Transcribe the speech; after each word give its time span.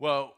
Well, 0.00 0.34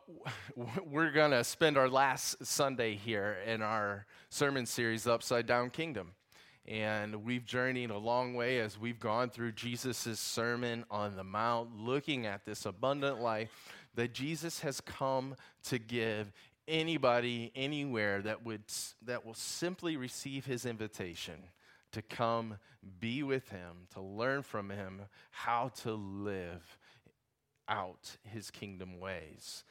we're 0.87 1.11
going 1.11 1.33
to 1.33 1.45
spend 1.45 1.77
our 1.77 1.89
last 1.89 2.47
Sunday 2.47 2.95
here 2.95 3.37
in 3.45 3.61
our 3.61 4.07
sermon 4.31 4.65
series, 4.65 5.07
Upside 5.07 5.45
Down 5.45 5.69
Kingdom. 5.69 6.13
And 6.67 7.27
we've 7.27 7.45
journeyed 7.45 7.91
a 7.91 7.99
long 7.99 8.33
way 8.33 8.61
as 8.61 8.79
we've 8.79 8.99
gone 8.99 9.29
through 9.29 9.53
Jesus' 9.53 10.19
Sermon 10.19 10.87
on 10.91 11.15
the 11.15 11.25
Mount, 11.25 11.77
looking 11.77 12.25
at 12.25 12.47
this 12.47 12.65
abundant 12.65 13.21
life 13.21 13.51
that 13.97 14.15
Jesus 14.15 14.61
has 14.61 14.81
come 14.81 15.35
to 15.65 15.79
give 15.79 16.33
anybody, 16.67 17.53
anywhere 17.55 18.23
that, 18.23 18.43
would, 18.43 18.63
that 19.05 19.27
will 19.27 19.35
simply 19.35 19.99
receive 19.99 20.47
his 20.47 20.65
invitation 20.65 21.35
to 21.93 22.01
come 22.01 22.57
be 22.99 23.23
with 23.23 23.51
him, 23.51 23.89
to 23.93 24.01
learn 24.01 24.43
from 24.43 24.71
him 24.71 25.03
how 25.31 25.71
to 25.83 25.93
live 25.93 26.79
out 27.71 28.17
his 28.25 28.51
kingdom 28.51 29.01
ways. 29.01 29.65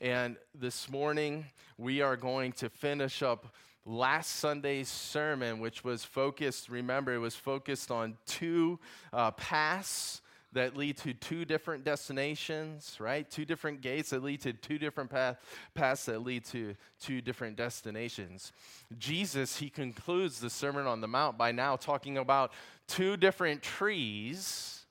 And 0.00 0.36
this 0.54 0.88
morning, 0.88 1.44
we 1.76 2.00
are 2.00 2.16
going 2.16 2.52
to 2.52 2.70
finish 2.70 3.22
up 3.22 3.54
last 3.84 4.36
Sunday's 4.36 4.88
sermon, 4.88 5.58
which 5.58 5.84
was 5.84 6.04
focused, 6.04 6.70
remember, 6.70 7.12
it 7.12 7.18
was 7.18 7.34
focused 7.34 7.90
on 7.90 8.16
two 8.24 8.78
uh, 9.12 9.32
paths 9.32 10.22
that 10.52 10.76
lead 10.76 10.96
to 10.96 11.14
two 11.14 11.44
different 11.44 11.84
destinations, 11.84 12.96
right? 12.98 13.30
Two 13.30 13.44
different 13.44 13.82
gates 13.82 14.10
that 14.10 14.22
lead 14.22 14.40
to 14.40 14.52
two 14.52 14.78
different 14.78 15.10
path, 15.10 15.38
paths 15.74 16.06
that 16.06 16.22
lead 16.22 16.44
to 16.46 16.74
two 17.00 17.20
different 17.20 17.56
destinations. 17.56 18.52
Jesus, 18.98 19.58
he 19.58 19.70
concludes 19.70 20.40
the 20.40 20.50
Sermon 20.50 20.86
on 20.86 21.00
the 21.00 21.08
Mount 21.08 21.38
by 21.38 21.52
now 21.52 21.76
talking 21.76 22.18
about 22.18 22.52
two 22.88 23.16
different 23.16 23.62
trees 23.62 24.86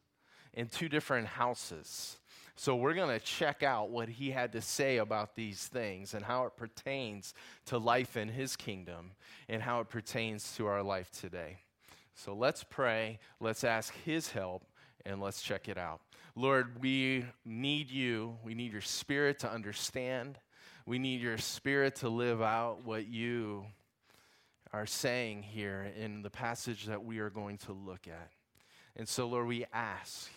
and 0.53 0.71
two 0.71 0.87
different 0.87 1.27
houses. 1.27 2.18
So 2.59 2.75
we're 2.75 2.93
going 2.93 3.17
to 3.17 3.25
check 3.25 3.63
out 3.63 3.89
what 3.89 4.09
he 4.09 4.31
had 4.31 4.51
to 4.51 4.61
say 4.61 4.97
about 4.97 5.33
these 5.33 5.67
things 5.67 6.13
and 6.13 6.25
how 6.25 6.43
it 6.43 6.57
pertains 6.57 7.33
to 7.67 7.77
life 7.77 8.17
in 8.17 8.27
his 8.27 8.57
kingdom 8.57 9.11
and 9.47 9.63
how 9.63 9.79
it 9.79 9.87
pertains 9.87 10.57
to 10.57 10.65
our 10.65 10.83
life 10.83 11.09
today. 11.09 11.59
So 12.15 12.33
let's 12.33 12.65
pray, 12.65 13.19
let's 13.39 13.63
ask 13.63 13.93
his 14.03 14.31
help, 14.31 14.65
and 15.05 15.21
let's 15.21 15.41
check 15.41 15.69
it 15.69 15.77
out. 15.77 16.01
Lord, 16.35 16.81
we 16.81 17.23
need 17.45 17.89
you. 17.89 18.35
We 18.43 18.55
need 18.55 18.73
your 18.73 18.81
spirit 18.81 19.39
to 19.39 19.49
understand. 19.49 20.37
We 20.85 20.99
need 20.99 21.21
your 21.21 21.37
spirit 21.37 21.95
to 21.95 22.09
live 22.09 22.41
out 22.41 22.83
what 22.83 23.07
you 23.07 23.67
are 24.73 24.85
saying 24.85 25.43
here 25.43 25.93
in 25.97 26.23
the 26.23 26.29
passage 26.29 26.87
that 26.87 27.05
we 27.05 27.19
are 27.19 27.29
going 27.29 27.57
to 27.59 27.71
look 27.71 28.05
at. 28.05 28.31
And 28.97 29.07
so, 29.07 29.29
Lord, 29.29 29.47
we 29.47 29.63
ask 29.71 30.29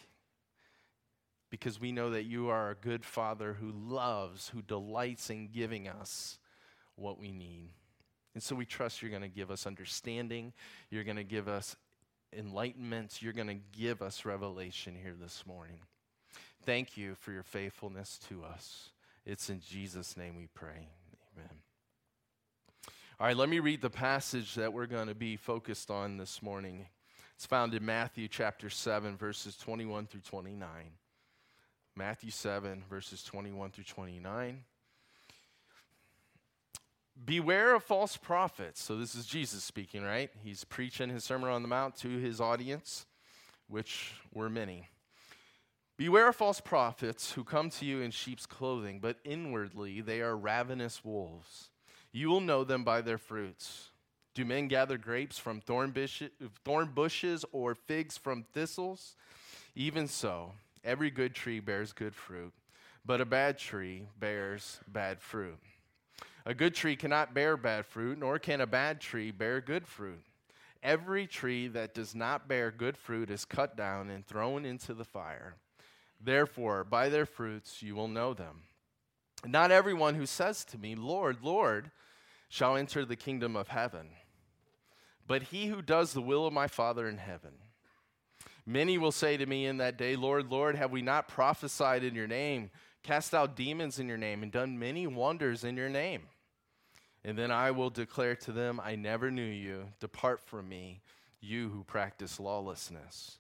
because 1.53 1.79
we 1.79 1.93
know 1.93 2.09
that 2.09 2.25
you 2.25 2.49
are 2.49 2.71
a 2.71 2.75
good 2.75 3.05
father 3.05 3.53
who 3.53 3.71
loves, 3.71 4.49
who 4.49 4.63
delights 4.63 5.29
in 5.29 5.49
giving 5.53 5.87
us 5.87 6.39
what 6.97 7.19
we 7.19 7.31
need. 7.31 7.69
And 8.33 8.43
so 8.43 8.57
we 8.57 8.65
trust 8.65 9.03
you're 9.03 9.11
going 9.11 9.21
to 9.21 9.29
give 9.29 9.51
us 9.51 9.67
understanding, 9.67 10.55
you're 10.89 11.05
going 11.05 11.19
to 11.19 11.25
give 11.25 11.49
us 11.49 11.77
enlightenment, 12.35 13.21
you're 13.21 13.35
going 13.35 13.49
to 13.49 13.79
give 13.79 14.01
us 14.01 14.25
revelation 14.25 14.95
here 14.95 15.15
this 15.21 15.45
morning. 15.45 15.77
Thank 16.65 16.97
you 16.97 17.17
for 17.17 17.33
your 17.33 17.43
faithfulness 17.43 18.19
to 18.31 18.45
us. 18.45 18.89
It's 19.27 19.51
in 19.51 19.61
Jesus' 19.61 20.17
name 20.17 20.39
we 20.39 20.49
pray. 20.55 20.89
Amen. 21.37 21.51
All 23.21 23.27
right, 23.27 23.37
let 23.37 23.51
me 23.51 23.59
read 23.59 23.83
the 23.83 23.91
passage 23.91 24.55
that 24.55 24.73
we're 24.73 24.87
going 24.87 25.09
to 25.09 25.15
be 25.15 25.37
focused 25.37 25.91
on 25.91 26.17
this 26.17 26.41
morning. 26.41 26.87
It's 27.37 27.45
found 27.45 27.75
in 27.75 27.85
Matthew 27.85 28.27
chapter 28.27 28.71
7, 28.71 29.19
verses 29.19 29.55
21 29.59 30.07
through 30.07 30.23
29. 30.23 30.69
Matthew 31.97 32.31
7, 32.31 32.85
verses 32.89 33.23
21 33.23 33.71
through 33.71 33.85
29. 33.85 34.65
Beware 37.25 37.75
of 37.75 37.85
false 37.85 38.17
prophets. 38.17 38.83
So, 38.83 38.97
this 38.97 39.15
is 39.15 39.27
Jesus 39.27 39.63
speaking, 39.63 40.03
right? 40.03 40.31
He's 40.43 40.65
preaching 40.65 41.11
his 41.11 41.25
Sermon 41.25 41.51
on 41.51 41.63
the 41.63 41.69
Mount 41.69 41.97
to 41.99 42.09
his 42.09 42.41
audience, 42.41 43.07
which 43.69 44.13
were 44.33 44.49
many. 44.49 44.89
Beware 45.99 46.29
of 46.29 46.37
false 46.37 46.61
prophets 46.61 47.33
who 47.33 47.45
come 47.45 47.71
to 47.71 47.85
you 47.85 48.01
in 48.01 48.11
sheep's 48.11 48.47
clothing, 48.47 48.99
but 48.99 49.19
inwardly 49.25 50.01
they 50.01 50.21
are 50.21 50.37
ravenous 50.37 51.05
wolves. 51.05 51.69
You 52.11 52.29
will 52.29 52.41
know 52.41 52.65
them 52.65 52.83
by 52.83 53.03
their 53.03 53.19
fruits. 53.19 53.91
Do 54.35 54.45
men 54.47 54.69
gather 54.69 54.97
grapes 54.97 55.39
from 55.39 55.61
thorn, 55.61 55.93
bushes 55.93 57.45
or 57.53 57.75
figs 57.75 58.17
from 58.17 58.45
thistles? 58.53 59.15
Even 59.75 60.09
so, 60.09 60.55
Every 60.85 61.11
good 61.11 61.35
tree 61.35 61.61
bears 61.61 61.93
good 61.93 62.15
fruit, 62.15 62.53
but 63.05 63.21
a 63.21 63.25
bad 63.25 63.59
tree 63.59 64.07
bears 64.19 64.81
bad 64.89 65.21
fruit. 65.21 65.59
A 66.45 66.55
good 66.55 66.75
tree 66.75 66.97
cannot 66.97 67.35
bear 67.35 67.57
bad 67.57 67.87
fruit, 67.87 68.19
nor 68.19 68.39
can 68.39 68.61
a 68.61 68.67
bad 68.67 69.01
tree 69.01 69.31
bear 69.31 69.61
good 69.61 69.87
fruit. 69.87 70.25
Every 70.83 71.29
tree 71.29 71.69
that 71.69 71.95
does 71.95 72.15
not 72.15 72.49
bear 72.49 72.73
good 72.73 72.97
fruit 72.97 73.31
is 73.31 73.45
cut 73.45 73.77
down 73.77 74.11
and 74.11 74.27
thrown 74.27 74.65
into 74.65 74.95
the 74.95 75.05
fire. 75.05 75.55
Therefore, 76.21 76.83
by 76.83 77.09
their 77.09 77.27
fruits 77.27 77.83
you 77.83 77.95
will 77.95 78.09
know 78.09 78.35
them. 78.35 78.63
Not 79.45 79.71
everyone 79.71 80.17
who 80.17 80.27
says 80.27 80.65
to 80.67 80.79
me, 80.79 80.97
Lord, 80.97 81.39
Lord, 81.43 81.91
shall 82.49 82.77
enter 82.77 83.05
the 83.05 83.17
kingdom 83.17 83.57
of 83.57 83.69
heaven, 83.69 84.11
but 85.27 85.45
he 85.45 85.67
who 85.67 85.81
does 85.81 86.13
the 86.13 86.21
will 86.21 86.47
of 86.47 86.53
my 86.53 86.67
Father 86.67 87.09
in 87.09 87.19
heaven. 87.19 87.53
Many 88.65 88.97
will 88.97 89.13
say 89.13 89.37
to 89.37 89.47
me 89.47 89.67
in 89.67 89.79
that 89.79 89.99
day, 89.99 90.15
Lord, 90.15 90.51
Lord, 90.51 90.77
have 90.77 90.93
we 90.93 91.03
not 91.03 91.29
prophesied 91.29 92.05
in 92.05 92.15
your 92.15 92.29
name, 92.29 92.71
cast 93.03 93.35
out 93.35 93.57
demons 93.57 93.99
in 93.99 94.07
your 94.07 94.17
name, 94.17 94.43
and 94.43 94.53
done 94.53 94.79
many 94.79 95.07
wonders 95.07 95.65
in 95.65 95.77
your 95.77 95.89
name? 95.89 96.23
And 97.25 97.37
then 97.37 97.51
I 97.51 97.73
will 97.73 97.91
declare 97.91 98.37
to 98.37 98.53
them, 98.53 98.81
I 98.83 98.95
never 98.95 99.31
knew 99.31 99.43
you. 99.43 99.89
Depart 100.01 100.41
from 100.41 100.69
me, 100.69 101.03
you 101.41 101.71
who 101.71 101.83
practice 101.85 102.39
lawlessness. 102.39 103.39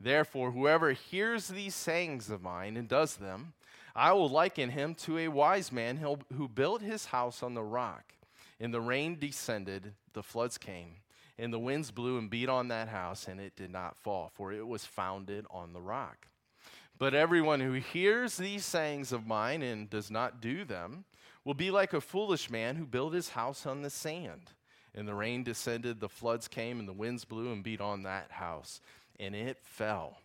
Therefore, 0.00 0.50
whoever 0.50 0.92
hears 0.92 1.48
these 1.48 1.74
sayings 1.74 2.30
of 2.30 2.42
mine 2.42 2.76
and 2.76 2.88
does 2.88 3.16
them, 3.16 3.52
I 3.94 4.12
will 4.12 4.28
liken 4.28 4.70
him 4.70 4.94
to 4.96 5.18
a 5.18 5.28
wise 5.28 5.70
man 5.70 5.96
who 6.32 6.48
built 6.48 6.82
his 6.82 7.06
house 7.06 7.42
on 7.42 7.54
the 7.54 7.62
rock. 7.62 8.14
And 8.58 8.74
the 8.74 8.80
rain 8.80 9.18
descended, 9.18 9.94
the 10.12 10.22
floods 10.22 10.58
came 10.58 10.96
and 11.40 11.52
the 11.52 11.58
winds 11.58 11.90
blew 11.90 12.18
and 12.18 12.28
beat 12.28 12.48
on 12.48 12.68
that 12.68 12.88
house, 12.88 13.26
and 13.26 13.40
it 13.40 13.56
did 13.56 13.70
not 13.70 13.96
fall, 13.96 14.30
for 14.34 14.52
it 14.52 14.66
was 14.66 14.84
founded 14.84 15.46
on 15.50 15.72
the 15.72 15.80
rock. 15.80 16.26
But 16.98 17.14
everyone 17.14 17.60
who 17.60 17.72
hears 17.72 18.36
these 18.36 18.64
sayings 18.64 19.10
of 19.10 19.26
mine 19.26 19.62
and 19.62 19.88
does 19.88 20.10
not 20.10 20.42
do 20.42 20.66
them 20.66 21.04
will 21.44 21.54
be 21.54 21.70
like 21.70 21.94
a 21.94 22.00
foolish 22.00 22.50
man 22.50 22.76
who 22.76 22.84
built 22.84 23.14
his 23.14 23.30
house 23.30 23.64
on 23.64 23.80
the 23.80 23.88
sand. 23.88 24.52
And 24.94 25.08
the 25.08 25.14
rain 25.14 25.42
descended, 25.42 26.00
the 26.00 26.10
floods 26.10 26.46
came, 26.46 26.78
and 26.78 26.86
the 26.86 26.92
winds 26.92 27.24
blew 27.24 27.52
and 27.52 27.64
beat 27.64 27.80
on 27.80 28.02
that 28.02 28.32
house, 28.32 28.82
and 29.18 29.34
it 29.34 29.58
fell, 29.62 30.18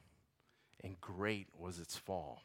and 0.84 1.00
great 1.00 1.48
was 1.58 1.80
its 1.80 1.96
fall. 1.96 2.42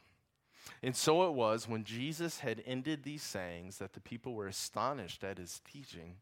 And 0.82 0.94
so 0.94 1.26
it 1.26 1.32
was 1.32 1.66
when 1.66 1.82
Jesus 1.82 2.40
had 2.40 2.62
ended 2.64 3.02
these 3.02 3.22
sayings 3.22 3.78
that 3.78 3.94
the 3.94 4.00
people 4.00 4.34
were 4.34 4.46
astonished 4.46 5.24
at 5.24 5.38
his 5.38 5.60
teaching 5.70 6.16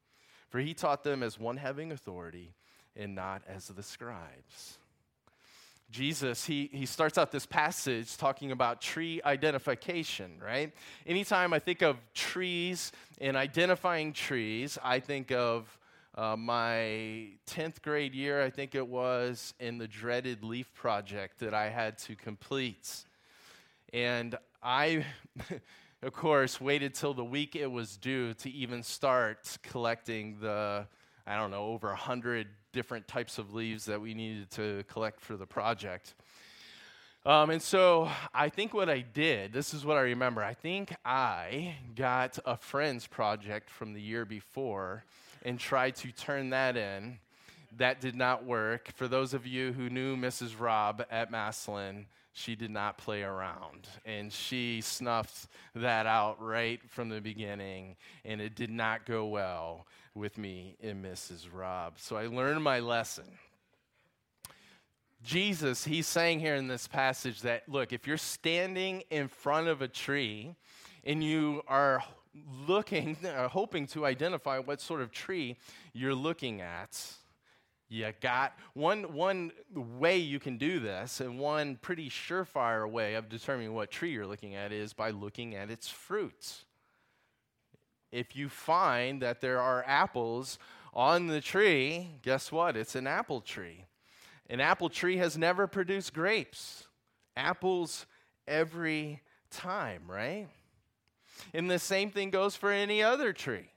for 0.49 0.59
he 0.59 0.75
taught 0.75 1.05
them 1.05 1.23
as 1.23 1.39
one 1.39 1.57
having 1.57 1.93
authority 1.93 2.55
and 2.97 3.15
not 3.15 3.43
as 3.49 3.69
the 3.69 3.83
scribes. 3.83 4.79
Jesus, 5.91 6.45
he, 6.45 6.69
he 6.73 6.85
starts 6.85 7.17
out 7.17 7.33
this 7.33 7.47
passage 7.47 8.17
talking 8.19 8.53
about 8.53 8.83
tree 8.83 9.23
identification, 9.25 10.33
right? 10.45 10.73
Anytime 11.07 11.55
I 11.55 11.61
think 11.61 11.81
of 11.81 11.97
trees 12.13 12.93
and 13.21 13.37
identifying 13.37 14.13
trees, 14.13 14.79
I 14.83 15.01
think 15.01 15.33
of 15.33 15.79
uh, 16.15 16.37
my 16.37 17.29
10th 17.47 17.81
grade 17.81 18.15
year, 18.15 18.43
I 18.43 18.51
think 18.51 18.75
it 18.75 18.87
was, 18.87 19.55
in 19.61 19.79
the 19.79 19.89
dreaded 19.89 20.45
leaf 20.45 20.75
project 20.75 21.39
that 21.39 21.55
I 21.55 21.71
had 21.71 21.97
to 21.99 22.17
complete. 22.17 23.05
And 23.93 24.37
I. 24.63 25.05
of 26.03 26.13
course, 26.13 26.61
waited 26.61 26.95
till 26.95 27.13
the 27.13 27.25
week 27.25 27.57
it 27.57 27.71
was 27.71 27.97
due 27.97 28.35
to 28.35 28.51
even 28.51 28.83
start 28.83 29.59
collecting 29.63 30.39
the, 30.41 30.87
I 31.27 31.37
don't 31.37 31.51
know, 31.51 31.67
over 31.67 31.89
100 31.89 32.47
different 32.73 33.09
types 33.09 33.39
of 33.39 33.53
leaves 33.53 33.87
that 33.87 34.01
we 34.01 34.15
needed 34.15 34.51
to 34.53 34.85
collect 34.89 35.21
for 35.21 35.37
the 35.37 35.47
project. 35.47 36.15
Um, 37.27 37.51
and 37.51 37.61
so 37.61 38.09
I 38.33 38.49
think 38.49 38.73
what 38.73 38.89
I 38.89 39.01
did, 39.01 39.53
this 39.53 39.75
is 39.75 39.85
what 39.85 39.97
I 39.97 40.03
remember. 40.03 40.43
I 40.43 40.55
think 40.55 40.95
I 41.05 41.75
got 41.97 42.39
a 42.47 42.57
friend's 42.57 43.07
project 43.07 43.69
from 43.69 43.93
the 43.93 44.01
year 44.01 44.25
before 44.25 45.05
and 45.43 45.59
tried 45.59 45.97
to 45.97 46.13
turn 46.13 46.51
that 46.51 46.77
in. 46.77 47.19
That 47.77 48.01
did 48.01 48.15
not 48.15 48.45
work. 48.45 48.93
For 48.95 49.09
those 49.09 49.35
of 49.35 49.47
you 49.47 49.73
who 49.73 49.91
knew 49.91 50.17
Mrs. 50.17 50.59
Robb 50.59 51.05
at 51.11 51.31
Massillon, 51.31 52.07
she 52.39 52.55
did 52.55 52.71
not 52.71 52.99
play 52.99 53.23
around. 53.23 53.89
And 54.05 54.33
she 54.33 54.81
snuffed 54.81 55.49
that 55.75 56.07
out 56.07 56.41
right 56.41 56.81
from 56.89 57.09
the 57.09 57.21
beginning. 57.21 57.97
And 58.25 58.41
it 58.41 58.55
did 58.55 58.71
not 58.71 59.07
go 59.07 59.27
well 59.27 59.87
with 60.15 60.39
me 60.39 60.77
and 60.81 61.05
Mrs. 61.05 61.49
Rob. 61.53 61.99
So 61.99 62.17
I 62.17 62.27
learned 62.27 62.63
my 62.63 62.79
lesson. 62.79 63.27
Jesus, 65.25 65.85
he's 65.85 66.07
saying 66.07 66.39
here 66.39 66.55
in 66.55 66.69
this 66.69 66.87
passage 66.87 67.41
that, 67.43 67.69
look, 67.69 67.93
if 67.93 68.07
you're 68.07 68.17
standing 68.17 69.03
in 69.11 69.27
front 69.27 69.67
of 69.67 69.83
a 69.83 69.89
tree 69.89 70.55
and 71.03 71.25
you 71.25 71.63
are 71.67 72.05
looking, 72.69 73.17
uh, 73.27 73.49
hoping 73.49 73.89
to 73.89 74.07
identify 74.07 74.61
what 74.61 74.81
sort 74.81 75.01
of 75.01 75.11
tree 75.11 75.57
you're 75.93 76.15
looking 76.15 76.61
at, 76.61 77.03
you 77.89 78.13
got 78.21 78.59
one, 78.75 79.15
one 79.15 79.53
way 79.75 80.19
you 80.19 80.39
can 80.39 80.59
do 80.59 80.79
this, 80.79 81.21
and 81.21 81.39
one 81.39 81.77
pretty 81.77 82.11
surefire 82.11 82.89
way 82.91 83.15
of 83.15 83.29
determining 83.29 83.75
what 83.75 83.91
tree 83.91 84.11
you're 84.11 84.27
looking 84.27 84.55
at 84.55 84.73
is 84.73 84.93
by 84.93 85.11
looking 85.11 85.55
at 85.55 85.71
its 85.71 85.89
fruits. 85.89 86.65
If 88.13 88.37
you 88.37 88.49
find 88.49 89.23
that 89.23 89.41
there 89.41 89.61
are 89.61 89.85
apples 89.87 90.59
on 90.93 91.29
the 91.29 91.41
tree, 91.41 92.09
guess 92.23 92.53
what? 92.53 92.77
It's 92.77 92.95
an 92.95 93.07
apple 93.07 93.41
tree. 93.41 93.85
An 94.51 94.61
apple 94.61 94.89
tree 94.89 95.19
has 95.19 95.37
never 95.37 95.67
produced 95.67 96.13
grapes. 96.13 96.89
Apples 97.37 98.07
every 98.47 99.23
time, 99.51 100.03
right? 100.07 100.49
And 101.55 101.71
the 101.71 101.79
same 101.79 102.11
thing 102.11 102.31
goes 102.31 102.57
for 102.57 102.71
any 102.71 103.03
other 103.03 103.33
tree. 103.33 103.71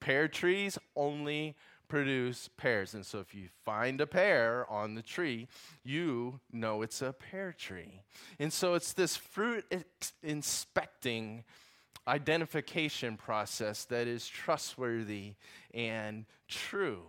Pear 0.00 0.28
trees 0.28 0.78
only 0.96 1.56
produce 1.88 2.48
pears. 2.56 2.94
And 2.94 3.04
so 3.04 3.18
if 3.18 3.34
you 3.34 3.48
find 3.64 4.00
a 4.00 4.06
pear 4.06 4.66
on 4.70 4.94
the 4.94 5.02
tree, 5.02 5.48
you 5.84 6.40
know 6.52 6.82
it's 6.82 7.02
a 7.02 7.12
pear 7.12 7.52
tree. 7.52 8.02
And 8.38 8.52
so 8.52 8.74
it's 8.74 8.92
this 8.92 9.16
fruit 9.16 9.64
inspecting 10.22 11.44
identification 12.06 13.16
process 13.16 13.84
that 13.86 14.06
is 14.06 14.26
trustworthy 14.26 15.34
and 15.74 16.24
true. 16.48 17.02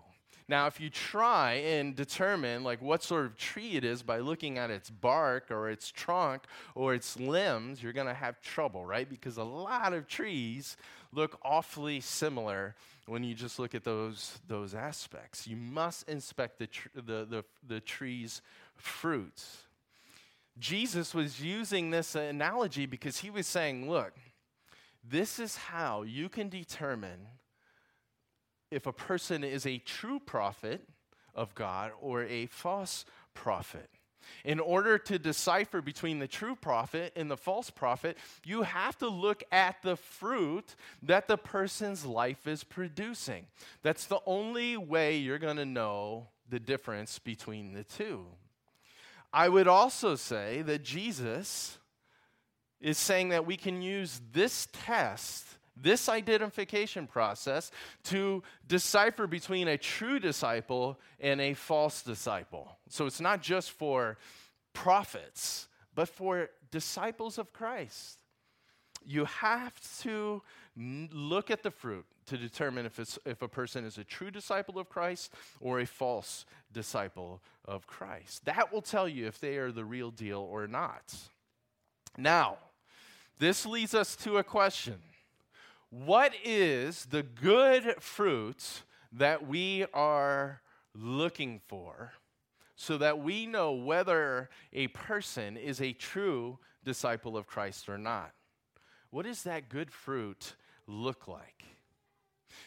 Now, 0.50 0.66
if 0.66 0.82
you 0.82 0.90
try 0.90 1.54
and 1.54 1.96
determine 1.96 2.64
like 2.64 2.82
what 2.82 3.04
sort 3.04 3.28
of 3.28 3.38
tree 3.38 3.74
it 3.74 3.86
is 3.86 4.02
by 4.02 4.18
looking 4.18 4.58
at 4.58 4.72
its 4.72 4.90
bark 4.90 5.52
or 5.52 5.70
its 5.70 5.92
trunk 5.92 6.42
or 6.74 6.96
its 6.96 7.20
limbs, 7.20 7.84
you're 7.84 7.94
going 7.94 8.08
to 8.08 8.16
have 8.16 8.42
trouble, 8.42 8.84
right? 8.84 9.08
Because 9.08 9.38
a 9.38 9.44
lot 9.44 9.94
of 9.94 10.08
trees 10.08 10.76
look 11.14 11.38
awfully 11.44 12.00
similar 12.00 12.76
when 13.10 13.24
you 13.24 13.34
just 13.34 13.60
look 13.60 13.74
at 13.74 13.84
those, 13.84 14.40
those 14.48 14.74
aspects. 14.76 15.48
You 15.48 15.58
must 15.58 16.08
inspect 16.08 16.60
the, 16.60 16.68
tr- 16.68 16.90
the, 16.96 17.26
the, 17.30 17.44
the 17.68 17.80
tree's 17.80 18.42
fruits. 18.76 19.64
Jesus 20.58 21.14
was 21.14 21.42
using 21.42 21.90
this 21.90 22.16
analogy 22.16 22.86
because 22.86 23.20
he 23.20 23.30
was 23.30 23.48
saying, 23.48 23.90
look, 23.90 24.14
this 25.04 25.40
is 25.40 25.56
how 25.56 26.04
you 26.04 26.30
can 26.30 26.50
determine 26.50 27.28
if 28.70 28.86
a 28.86 28.94
person 28.94 29.44
is 29.44 29.66
a 29.66 29.80
true 29.80 30.20
prophet 30.20 30.82
of 31.34 31.56
God 31.56 31.92
or 32.00 32.24
a 32.26 32.46
false 32.48 33.06
prophet. 33.34 33.90
In 34.44 34.60
order 34.60 34.98
to 34.98 35.20
decipher 35.20 35.82
between 35.82 36.20
the 36.20 36.28
true 36.28 36.56
prophet 36.56 37.14
and 37.16 37.30
the 37.30 37.38
false 37.38 37.70
prophet, 37.70 38.18
you 38.46 38.64
have 38.64 38.98
to 39.00 39.10
look 39.10 39.44
at 39.52 39.82
the 39.82 39.96
fruit 39.96 40.76
that 41.04 41.28
the 41.28 41.38
person's 41.38 42.06
life 42.06 42.48
is 42.48 42.64
producing. 42.64 43.46
That's 43.84 44.06
the 44.06 44.22
only 44.26 44.78
way 44.78 45.18
you're 45.18 45.40
going 45.40 45.58
to 45.58 45.66
know 45.66 46.28
the 46.50 46.60
difference 46.60 47.20
between 47.20 47.74
the 47.74 47.84
two. 47.84 48.26
I 49.32 49.50
would 49.50 49.68
also 49.68 50.16
say 50.16 50.64
that 50.64 50.84
Jesus 50.84 51.78
is 52.82 52.98
saying 52.98 53.30
that 53.30 53.46
we 53.46 53.58
can 53.58 53.82
use 53.82 54.22
this 54.32 54.68
test 54.72 55.46
this 55.82 56.10
identification 56.10 57.08
process 57.08 57.72
to 58.06 58.44
decipher 58.68 59.28
between 59.28 59.68
a 59.68 59.78
true 59.78 60.20
disciple 60.20 61.00
and 61.20 61.40
a 61.42 61.54
false 61.54 62.02
disciple. 62.02 62.78
So 62.90 63.06
it's 63.06 63.22
not 63.22 63.42
just 63.42 63.72
for 63.72 64.18
prophets, 64.74 65.68
but 65.96 66.10
for 66.10 66.50
disciples 66.72 67.38
of 67.38 67.54
Christ. 67.54 68.20
You 69.06 69.26
have 69.26 69.74
to 70.02 70.42
look 70.76 71.50
at 71.50 71.64
the 71.64 71.72
fruit 71.72 72.06
to 72.28 72.38
determine 72.38 72.86
if, 72.86 73.00
it's, 73.00 73.18
if 73.26 73.42
a 73.42 73.48
person 73.48 73.86
is 73.86 73.98
a 73.98 74.04
true 74.04 74.30
disciple 74.30 74.78
of 74.78 74.90
Christ 74.90 75.34
or 75.60 75.80
a 75.80 75.86
false 75.86 76.46
disciple 76.72 77.42
of 77.66 77.88
Christ. 77.88 78.46
That 78.46 78.72
will 78.72 78.82
tell 78.82 79.08
you 79.08 79.26
if 79.26 79.40
they 79.40 79.58
are 79.58 79.72
the 79.72 79.86
real 79.86 80.12
deal 80.12 80.40
or 80.40 80.68
not. 80.68 81.16
Now, 82.18 82.58
this 83.40 83.66
leads 83.66 83.96
us 83.96 84.16
to 84.18 84.38
a 84.38 84.44
question 84.44 85.00
what 85.90 86.34
is 86.44 87.06
the 87.06 87.24
good 87.24 87.96
fruit 88.02 88.84
that 89.12 89.48
we 89.48 89.86
are 89.94 90.62
looking 90.94 91.62
for 91.68 92.14
so 92.76 92.98
that 92.98 93.20
we 93.20 93.46
know 93.46 93.72
whether 93.74 94.50
a 94.72 94.88
person 94.88 95.58
is 95.58 95.82
a 95.82 95.94
true 95.94 96.60
disciple 96.84 97.36
of 97.36 97.48
Christ 97.48 97.90
or 97.90 97.98
not? 97.98 98.32
What 99.10 99.26
does 99.26 99.44
that 99.44 99.70
good 99.70 99.92
fruit 99.92 100.56
look 100.88 101.28
like? 101.28 101.64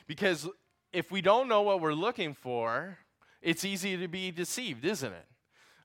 Because 0.06 0.48
if 0.92 1.10
we 1.10 1.20
don't 1.20 1.48
know 1.48 1.62
what 1.62 1.80
we're 1.80 1.94
looking 1.94 2.34
for, 2.34 2.98
it's 3.40 3.64
easy 3.64 3.96
to 3.96 4.08
be 4.08 4.30
deceived, 4.30 4.84
isn't 4.84 5.12
it? 5.12 5.26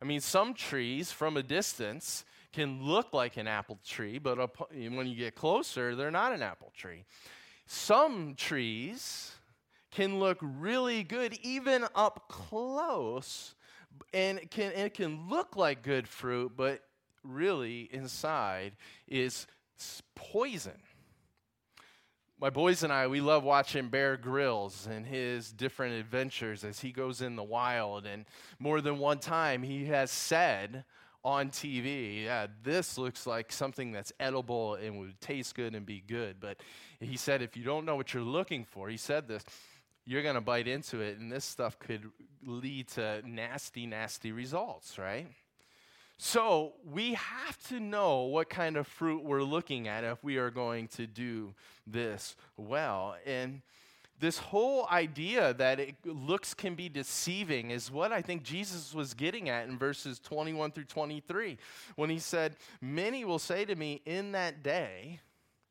I 0.02 0.06
mean, 0.06 0.22
some 0.22 0.54
trees 0.54 1.12
from 1.12 1.38
a 1.38 1.44
distance 1.44 2.26
can 2.58 2.82
look 2.82 3.14
like 3.14 3.38
an 3.38 3.48
apple 3.48 3.78
tree, 3.86 4.18
but 4.18 4.40
when 4.72 5.06
you 5.06 5.16
get 5.16 5.36
closer, 5.36 5.96
they're 5.96 6.10
not 6.10 6.34
an 6.34 6.42
apple 6.42 6.74
tree. 6.76 7.06
Some 7.68 8.34
trees 8.34 9.32
can 9.92 10.20
look 10.20 10.40
really 10.42 11.04
good 11.04 11.38
even 11.44 11.86
up 11.94 12.28
close, 12.30 13.54
and 14.12 14.40
it 14.40 14.50
can, 14.50 14.72
it 14.72 14.96
can 14.96 15.30
look 15.30 15.56
like 15.56 15.84
good 15.84 16.08
fruit, 16.08 16.54
but 16.58 16.82
really 17.24 17.82
inside 17.92 18.72
is 19.08 19.46
poison. 20.16 20.82
My 22.42 22.50
boys 22.50 22.82
and 22.82 22.92
I, 22.92 23.06
we 23.06 23.22
love 23.22 23.44
watching 23.44 23.90
Bear 23.90 24.18
Grylls 24.18 24.88
and 24.90 25.06
his 25.06 25.52
different 25.52 25.94
adventures 25.94 26.64
as 26.64 26.80
he 26.80 26.92
goes 26.92 27.22
in 27.22 27.36
the 27.36 27.44
wild. 27.44 28.08
And 28.08 28.26
more 28.58 28.82
than 28.82 28.98
one 28.98 29.20
time, 29.20 29.62
he 29.62 29.86
has 29.86 30.10
said 30.10 30.86
on 31.28 31.50
TV, 31.50 32.24
yeah, 32.24 32.48
this 32.64 32.98
looks 32.98 33.28
like 33.28 33.52
something 33.52 33.92
that's 33.92 34.14
edible 34.18 34.76
and 34.76 34.98
would 34.98 35.20
taste 35.20 35.56
good 35.56 35.76
and 35.76 35.86
be 35.86 36.02
good. 36.08 36.38
But 36.40 36.56
he 37.02 37.18
said, 37.18 37.42
if 37.42 37.58
you 37.58 37.66
don't 37.66 37.84
know 37.84 37.98
what 37.98 38.14
you're 38.14 38.24
looking 38.24 38.64
for, 38.64 38.88
he 38.88 38.96
said 38.96 39.28
this, 39.28 39.44
you're 40.06 40.24
going 40.24 40.36
to 40.36 40.42
bite 40.42 40.70
into 40.70 41.02
it, 41.02 41.20
and 41.20 41.30
this 41.30 41.44
stuff 41.44 41.78
could 41.80 42.06
lead 42.46 42.88
to 42.92 43.22
nasty, 43.26 43.86
nasty 43.86 44.32
results, 44.32 44.98
right? 44.98 45.28
So 46.18 46.76
we 46.90 47.16
have 47.16 47.62
to 47.68 47.82
know 47.82 48.22
what 48.22 48.50
kind 48.50 48.78
of 48.78 48.88
fruit 48.88 49.22
we're 49.22 49.44
looking 49.44 49.90
at 49.90 50.06
if 50.06 50.24
we 50.24 50.38
are 50.38 50.50
going 50.50 50.88
to 50.96 51.08
do 51.08 51.54
this 51.86 52.38
well. 52.56 53.18
And 53.26 53.64
this 54.20 54.38
whole 54.38 54.88
idea 54.88 55.54
that 55.56 55.80
it, 55.80 55.96
looks 56.06 56.54
can 56.54 56.76
be 56.76 56.90
deceiving 56.90 57.72
is 57.72 57.92
what 57.92 58.12
I 58.12 58.22
think 58.22 58.44
Jesus 58.44 58.94
was 58.94 59.14
getting 59.14 59.50
at 59.50 59.68
in 59.68 59.78
verses 59.78 60.20
21 60.20 60.72
through 60.72 60.86
23 60.86 61.58
when 61.96 62.10
he 62.10 62.20
said, 62.20 62.56
Many 62.82 63.26
will 63.26 63.40
say 63.40 63.66
to 63.66 63.76
me 63.76 64.02
in 64.06 64.32
that 64.32 64.64
day, 64.64 65.20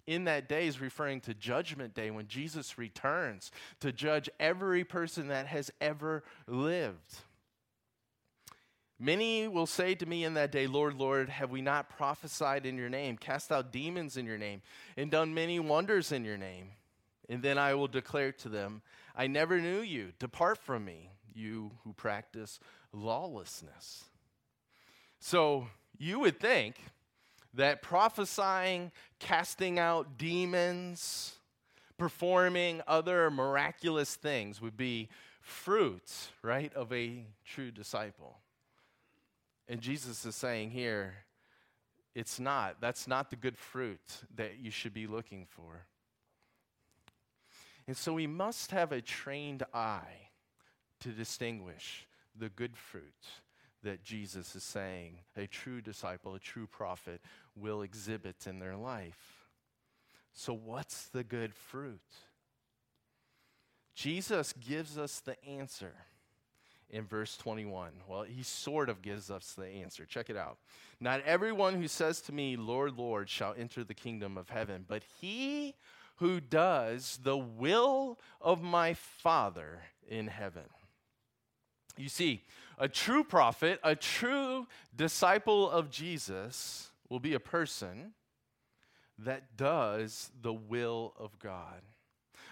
in 0.07 0.25
that 0.25 0.49
day 0.49 0.69
is 0.69 0.81
referring 0.81 1.21
to 1.23 1.35
judgment 1.35 1.95
day 1.95 2.13
when 2.13 2.29
Jesus 2.29 2.79
returns 2.79 3.51
to 3.81 3.91
judge 3.91 4.31
every 4.39 4.85
person 4.85 5.29
that 5.29 5.47
has 5.49 5.73
ever 5.81 6.23
lived. 6.47 7.17
Many 8.99 9.47
will 9.49 9.67
say 9.67 9.95
to 9.95 10.07
me 10.07 10.25
in 10.25 10.35
that 10.35 10.53
day, 10.53 10.67
Lord, 10.67 10.95
Lord, 10.95 11.29
have 11.29 11.51
we 11.51 11.61
not 11.61 11.91
prophesied 11.91 12.65
in 12.65 12.79
your 12.79 12.89
name, 12.89 13.19
cast 13.19 13.53
out 13.53 13.73
demons 13.73 14.17
in 14.17 14.25
your 14.25 14.39
name, 14.39 14.63
and 14.97 15.11
done 15.11 15.35
many 15.35 15.59
wonders 15.59 16.13
in 16.13 16.25
your 16.25 16.39
name? 16.39 16.71
And 17.29 17.43
then 17.43 17.59
I 17.59 17.75
will 17.75 17.89
declare 17.89 18.33
to 18.33 18.49
them, 18.49 18.83
I 19.15 19.27
never 19.27 19.61
knew 19.61 19.81
you. 19.81 20.13
Depart 20.19 20.59
from 20.59 20.85
me, 20.85 21.11
you 21.35 21.73
who 21.85 21.93
practice 21.93 22.61
lawlessness. 22.93 24.05
So 25.19 25.69
you 25.99 26.21
would 26.21 26.39
think 26.39 26.77
that 27.55 27.83
prophesying, 27.83 28.93
casting 29.19 29.79
out 29.79 30.19
demons, 30.19 31.35
performing 31.99 32.83
other 32.87 33.31
miraculous 33.31 34.15
things 34.15 34.61
would 34.61 34.77
be 34.77 35.09
fruits, 35.41 36.29
right, 36.43 36.73
of 36.75 36.93
a 36.93 37.25
true 37.45 37.71
disciple. 37.71 38.39
And 39.69 39.81
Jesus 39.81 40.25
is 40.25 40.37
saying 40.37 40.71
here, 40.71 41.15
it's 42.15 42.39
not. 42.39 42.77
That's 42.81 43.09
not 43.09 43.31
the 43.31 43.37
good 43.37 43.59
fruit 43.59 44.01
that 44.37 44.59
you 44.59 44.71
should 44.71 44.95
be 44.95 45.07
looking 45.07 45.47
for. 45.49 45.87
And 47.87 47.97
so 47.97 48.13
we 48.13 48.27
must 48.27 48.73
have 48.73 48.93
a 48.93 49.01
trained 49.01 49.63
eye 49.73 50.31
to 51.01 51.11
distinguish 51.11 52.07
the 52.39 52.49
good 52.49 52.77
fruit 52.77 53.15
that 53.83 54.03
Jesus 54.03 54.57
is 54.57 54.65
saying 54.65 55.19
a 55.37 55.47
true 55.47 55.81
disciple, 55.81 56.35
a 56.35 56.41
true 56.41 56.67
prophet 56.67 57.21
will 57.55 57.83
exhibit 57.83 58.47
in 58.47 58.59
their 58.59 58.77
life. 58.77 59.47
So, 60.33 60.53
what's 60.53 61.07
the 61.07 61.25
good 61.25 61.55
fruit? 61.55 62.01
Jesus 63.95 64.53
gives 64.53 64.99
us 64.99 65.21
the 65.21 65.43
answer 65.45 65.95
in 66.91 67.07
verse 67.07 67.37
21? 67.39 67.93
Well, 68.07 68.25
he 68.25 68.43
sort 68.43 68.91
of 68.91 69.01
gives 69.01 69.31
us 69.31 69.55
the 69.57 69.67
answer. 69.67 70.05
Check 70.05 70.29
it 70.29 70.37
out. 70.37 70.59
Not 71.01 71.23
everyone 71.23 71.75
who 71.75 71.89
says 71.89 72.21
to 72.23 72.33
me, 72.33 72.57
Lord, 72.57 72.99
Lord, 72.99 73.31
shall 73.31 73.55
enter 73.57 73.85
the 73.85 73.95
kingdom 73.95 74.37
of 74.37 74.51
heaven, 74.51 74.85
but 74.87 75.03
he 75.21 75.75
who 76.17 76.41
does 76.41 77.19
the 77.23 77.37
will 77.37 78.19
of 78.41 78.63
my 78.63 78.95
Father 78.95 79.83
in 80.09 80.29
heaven. 80.29 80.65
You 81.97 82.09
see, 82.09 82.43
a 82.79 82.89
true 82.89 83.25
prophet, 83.25 83.81
a 83.83 83.97
true 83.97 84.67
disciple 84.95 85.71
of 85.71 85.91
Jesus, 85.91 86.91
will 87.09 87.21
be 87.21 87.35
a 87.35 87.41
person 87.41 88.13
that 89.19 89.57
does 89.57 90.31
the 90.43 90.53
will 90.53 91.15
of 91.19 91.39
God. 91.39 91.81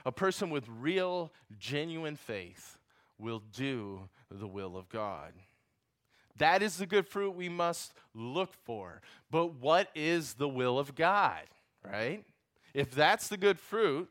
A 0.06 0.12
person 0.12 0.50
with 0.50 0.66
real, 0.68 1.32
genuine 1.58 2.16
faith 2.16 2.78
will 3.18 3.42
do 3.52 4.08
the 4.30 4.46
will 4.46 4.76
of 4.76 4.88
God. 4.88 5.32
That 6.36 6.62
is 6.62 6.76
the 6.76 6.86
good 6.86 7.06
fruit 7.06 7.34
we 7.34 7.48
must 7.48 7.94
look 8.14 8.52
for. 8.64 9.00
But 9.30 9.54
what 9.54 9.88
is 9.94 10.34
the 10.34 10.48
will 10.48 10.78
of 10.78 10.94
God, 10.94 11.42
right? 11.84 12.24
If 12.74 12.90
that's 12.90 13.28
the 13.28 13.36
good 13.36 13.58
fruit 13.58 14.10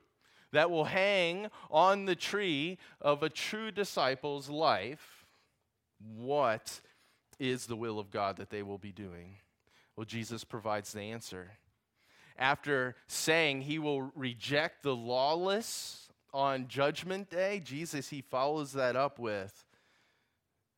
that 0.54 0.72
will 0.72 0.86
hang 0.86 1.48
on 1.70 2.06
the 2.06 2.16
tree 2.16 2.78
of 3.02 3.22
a 3.22 3.30
true 3.30 3.72
disciple's 3.72 4.50
life, 4.50 5.26
what 6.16 6.80
is 7.40 7.66
the 7.66 7.76
will 7.76 8.00
of 8.00 8.10
God 8.10 8.38
that 8.38 8.50
they 8.50 8.64
will 8.64 8.78
be 8.78 8.92
doing? 8.92 9.38
Well, 9.96 10.06
Jesus 10.06 10.44
provides 10.44 10.94
the 10.94 11.02
answer. 11.02 11.52
After 12.38 12.96
saying 13.08 13.62
he 13.62 13.78
will 13.78 14.12
reject 14.16 14.82
the 14.84 14.96
lawless 14.96 16.08
on 16.34 16.68
judgment 16.68 17.30
day, 17.30 17.62
Jesus, 17.64 18.10
he 18.10 18.22
follows 18.22 18.74
that 18.74 18.96
up 18.96 19.20
with 19.20 19.66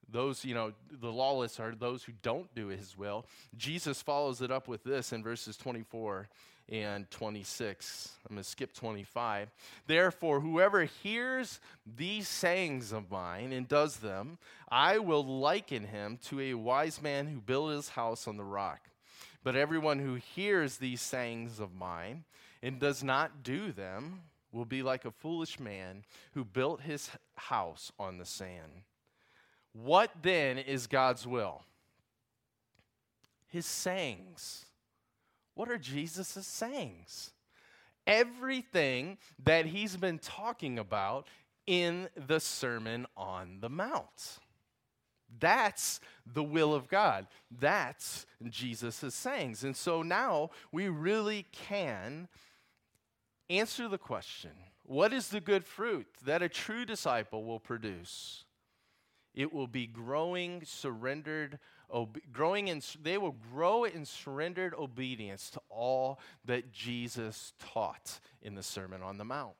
those, 0.09 0.45
you 0.45 0.53
know, 0.53 0.71
the 0.91 1.11
lawless 1.11 1.59
are 1.59 1.73
those 1.73 2.03
who 2.03 2.13
don't 2.21 2.53
do 2.53 2.67
his 2.67 2.97
will. 2.97 3.25
Jesus 3.57 4.01
follows 4.01 4.41
it 4.41 4.51
up 4.51 4.67
with 4.67 4.83
this 4.83 5.11
in 5.11 5.23
verses 5.23 5.57
24 5.57 6.29
and 6.69 7.09
26. 7.11 8.11
I'm 8.27 8.35
going 8.35 8.43
to 8.43 8.49
skip 8.49 8.73
25. 8.73 9.49
Therefore, 9.87 10.39
whoever 10.39 10.85
hears 10.85 11.59
these 11.95 12.27
sayings 12.27 12.91
of 12.91 13.11
mine 13.11 13.53
and 13.53 13.67
does 13.67 13.97
them, 13.97 14.37
I 14.69 14.97
will 14.97 15.23
liken 15.23 15.85
him 15.85 16.17
to 16.25 16.39
a 16.41 16.53
wise 16.55 17.01
man 17.01 17.27
who 17.27 17.39
built 17.39 17.71
his 17.71 17.89
house 17.89 18.27
on 18.27 18.37
the 18.37 18.43
rock. 18.43 18.89
But 19.43 19.55
everyone 19.55 19.99
who 19.99 20.15
hears 20.15 20.77
these 20.77 21.01
sayings 21.01 21.59
of 21.59 21.75
mine 21.75 22.23
and 22.63 22.79
does 22.79 23.03
not 23.03 23.43
do 23.43 23.71
them 23.71 24.21
will 24.51 24.65
be 24.65 24.81
like 24.81 25.05
a 25.05 25.11
foolish 25.11 25.59
man 25.59 26.03
who 26.33 26.43
built 26.43 26.81
his 26.81 27.11
house 27.35 27.91
on 27.99 28.17
the 28.17 28.25
sand. 28.25 28.83
What 29.73 30.09
then 30.21 30.57
is 30.57 30.87
God's 30.87 31.27
will? 31.27 31.61
His 33.47 33.65
sayings. 33.65 34.64
What 35.55 35.69
are 35.69 35.77
Jesus' 35.77 36.45
sayings? 36.45 37.31
Everything 38.05 39.17
that 39.43 39.65
he's 39.65 39.97
been 39.97 40.19
talking 40.19 40.77
about 40.77 41.27
in 41.65 42.09
the 42.27 42.39
Sermon 42.39 43.07
on 43.17 43.57
the 43.61 43.69
Mount. 43.69 44.39
That's 45.39 45.99
the 46.31 46.43
will 46.43 46.73
of 46.73 46.87
God. 46.87 47.27
That's 47.49 48.25
Jesus' 48.47 49.15
sayings. 49.15 49.63
And 49.63 49.75
so 49.75 50.01
now 50.01 50.51
we 50.71 50.87
really 50.87 51.47
can 51.51 52.27
answer 53.49 53.87
the 53.87 53.97
question 53.97 54.51
what 54.83 55.13
is 55.13 55.29
the 55.29 55.41
good 55.41 55.65
fruit 55.65 56.05
that 56.25 56.43
a 56.43 56.49
true 56.49 56.85
disciple 56.85 57.43
will 57.43 57.59
produce? 57.59 58.45
It 59.33 59.51
will 59.51 59.67
be 59.67 59.87
growing, 59.87 60.61
surrendered, 60.63 61.59
growing 62.31 62.67
in, 62.67 62.81
they 63.01 63.17
will 63.17 63.35
grow 63.51 63.83
in 63.83 64.05
surrendered 64.05 64.73
obedience 64.73 65.49
to 65.51 65.61
all 65.69 66.19
that 66.45 66.71
Jesus 66.71 67.53
taught 67.59 68.19
in 68.41 68.55
the 68.55 68.63
Sermon 68.63 69.01
on 69.01 69.17
the 69.17 69.25
Mount. 69.25 69.55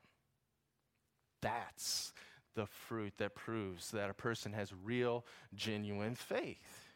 That's 1.40 2.12
the 2.54 2.66
fruit 2.66 3.14
that 3.18 3.34
proves 3.34 3.90
that 3.90 4.10
a 4.10 4.14
person 4.14 4.52
has 4.52 4.72
real, 4.84 5.24
genuine 5.54 6.14
faith. 6.14 6.90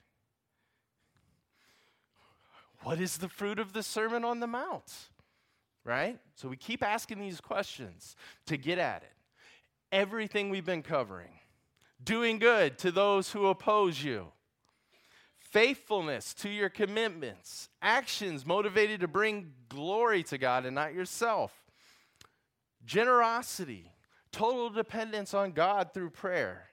What 2.82 2.98
is 2.98 3.18
the 3.18 3.28
fruit 3.28 3.58
of 3.58 3.72
the 3.72 3.82
Sermon 3.82 4.24
on 4.24 4.40
the 4.40 4.46
Mount? 4.46 4.92
Right? 5.84 6.18
So 6.34 6.48
we 6.48 6.56
keep 6.56 6.82
asking 6.82 7.20
these 7.20 7.40
questions 7.40 8.16
to 8.46 8.56
get 8.56 8.78
at 8.78 9.02
it. 9.02 9.12
Everything 9.92 10.50
we've 10.50 10.64
been 10.64 10.82
covering 10.82 11.30
doing 12.02 12.38
good 12.38 12.78
to 12.78 12.90
those 12.90 13.32
who 13.32 13.46
oppose 13.46 14.02
you, 14.02 14.28
faithfulness 15.50 16.34
to 16.34 16.48
your 16.48 16.68
commitments, 16.68 17.68
actions 17.82 18.46
motivated 18.46 19.00
to 19.00 19.08
bring 19.08 19.52
glory 19.68 20.22
to 20.24 20.38
God 20.38 20.64
and 20.64 20.74
not 20.74 20.94
yourself, 20.94 21.52
generosity, 22.84 23.92
total 24.32 24.70
dependence 24.70 25.34
on 25.34 25.52
God 25.52 25.92
through 25.92 26.10
prayer, 26.10 26.66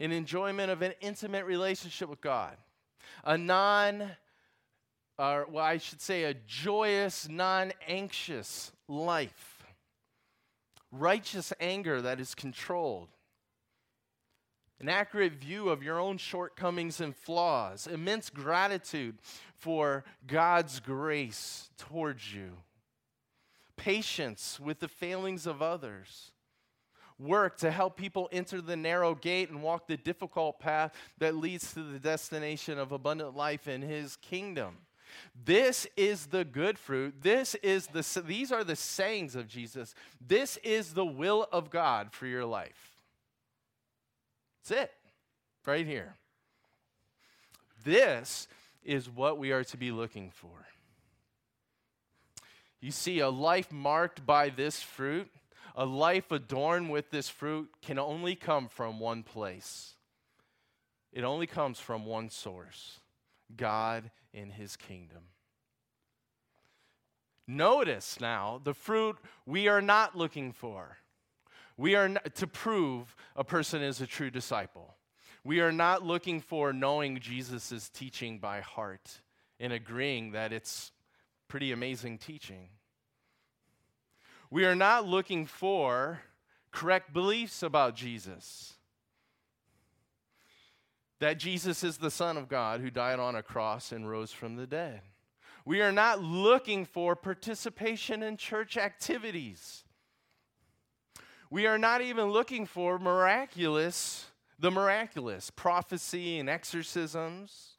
an 0.00 0.12
enjoyment 0.12 0.70
of 0.70 0.82
an 0.82 0.92
intimate 1.00 1.44
relationship 1.44 2.08
with 2.08 2.20
God, 2.20 2.56
a 3.24 3.38
non 3.38 4.10
or 5.18 5.46
well, 5.50 5.64
I 5.64 5.78
should 5.78 6.00
say, 6.00 6.24
a 6.24 6.34
joyous, 6.34 7.28
non 7.28 7.72
anxious 7.86 8.70
life, 8.86 9.64
righteous 10.92 11.52
anger 11.60 12.00
that 12.02 12.20
is 12.20 12.34
controlled, 12.34 13.08
an 14.80 14.88
accurate 14.88 15.34
view 15.34 15.68
of 15.68 15.82
your 15.82 15.98
own 15.98 16.18
shortcomings 16.18 17.00
and 17.00 17.14
flaws, 17.14 17.86
immense 17.86 18.30
gratitude 18.30 19.18
for 19.56 20.04
God's 20.26 20.78
grace 20.80 21.70
towards 21.78 22.32
you, 22.32 22.58
patience 23.76 24.60
with 24.60 24.78
the 24.78 24.88
failings 24.88 25.46
of 25.46 25.60
others, 25.60 26.30
work 27.18 27.56
to 27.58 27.70
help 27.70 27.96
people 27.96 28.28
enter 28.30 28.60
the 28.60 28.76
narrow 28.76 29.14
gate 29.14 29.50
and 29.50 29.62
walk 29.62 29.88
the 29.88 29.96
difficult 29.96 30.60
path 30.60 30.92
that 31.18 31.34
leads 31.34 31.74
to 31.74 31.82
the 31.82 31.98
destination 31.98 32.78
of 32.78 32.92
abundant 32.92 33.36
life 33.36 33.66
in 33.66 33.82
His 33.82 34.16
kingdom. 34.16 34.76
This 35.44 35.86
is 35.96 36.26
the 36.26 36.44
good 36.44 36.78
fruit. 36.78 37.22
This 37.22 37.54
is 37.56 37.88
the 37.88 38.22
these 38.24 38.52
are 38.52 38.62
the 38.62 38.76
sayings 38.76 39.34
of 39.34 39.48
Jesus. 39.48 39.94
This 40.24 40.58
is 40.58 40.94
the 40.94 41.06
will 41.06 41.48
of 41.50 41.70
God 41.70 42.12
for 42.12 42.26
your 42.26 42.44
life. 42.44 42.87
That's 44.68 44.82
it, 44.82 44.92
right 45.66 45.86
here. 45.86 46.14
This 47.84 48.48
is 48.84 49.08
what 49.08 49.38
we 49.38 49.52
are 49.52 49.64
to 49.64 49.76
be 49.76 49.90
looking 49.90 50.30
for. 50.30 50.66
You 52.80 52.90
see, 52.90 53.20
a 53.20 53.30
life 53.30 53.72
marked 53.72 54.26
by 54.26 54.50
this 54.50 54.82
fruit, 54.82 55.30
a 55.74 55.86
life 55.86 56.30
adorned 56.30 56.90
with 56.90 57.10
this 57.10 57.28
fruit, 57.28 57.70
can 57.80 57.98
only 57.98 58.34
come 58.34 58.68
from 58.68 59.00
one 59.00 59.22
place. 59.22 59.94
It 61.12 61.24
only 61.24 61.46
comes 61.46 61.80
from 61.80 62.04
one 62.04 62.28
source 62.28 63.00
God 63.56 64.10
in 64.34 64.50
His 64.50 64.76
kingdom. 64.76 65.22
Notice 67.46 68.20
now 68.20 68.60
the 68.62 68.74
fruit 68.74 69.16
we 69.46 69.66
are 69.66 69.80
not 69.80 70.16
looking 70.16 70.52
for. 70.52 70.98
We 71.78 71.94
are 71.94 72.08
not, 72.08 72.34
to 72.34 72.46
prove 72.46 73.16
a 73.36 73.44
person 73.44 73.82
is 73.82 74.00
a 74.00 74.06
true 74.06 74.30
disciple. 74.30 74.96
We 75.44 75.60
are 75.60 75.72
not 75.72 76.04
looking 76.04 76.40
for 76.40 76.72
knowing 76.72 77.20
Jesus' 77.20 77.88
teaching 77.88 78.40
by 78.40 78.60
heart 78.60 79.20
and 79.60 79.72
agreeing 79.72 80.32
that 80.32 80.52
it's 80.52 80.90
pretty 81.46 81.72
amazing 81.72 82.18
teaching. 82.18 82.68
We 84.50 84.64
are 84.64 84.74
not 84.74 85.06
looking 85.06 85.46
for 85.46 86.20
correct 86.72 87.12
beliefs 87.12 87.62
about 87.62 87.94
Jesus. 87.94 88.74
That 91.20 91.38
Jesus 91.38 91.84
is 91.84 91.98
the 91.98 92.10
Son 92.10 92.36
of 92.36 92.48
God 92.48 92.80
who 92.80 92.90
died 92.90 93.20
on 93.20 93.36
a 93.36 93.42
cross 93.42 93.92
and 93.92 94.08
rose 94.08 94.32
from 94.32 94.56
the 94.56 94.66
dead. 94.66 95.02
We 95.64 95.80
are 95.80 95.92
not 95.92 96.22
looking 96.22 96.84
for 96.84 97.14
participation 97.14 98.22
in 98.22 98.36
church 98.36 98.76
activities. 98.76 99.84
We 101.50 101.66
are 101.66 101.78
not 101.78 102.02
even 102.02 102.26
looking 102.26 102.66
for 102.66 102.98
miraculous, 102.98 104.26
the 104.58 104.70
miraculous, 104.70 105.50
prophecy 105.50 106.38
and 106.38 106.48
exorcisms. 106.48 107.78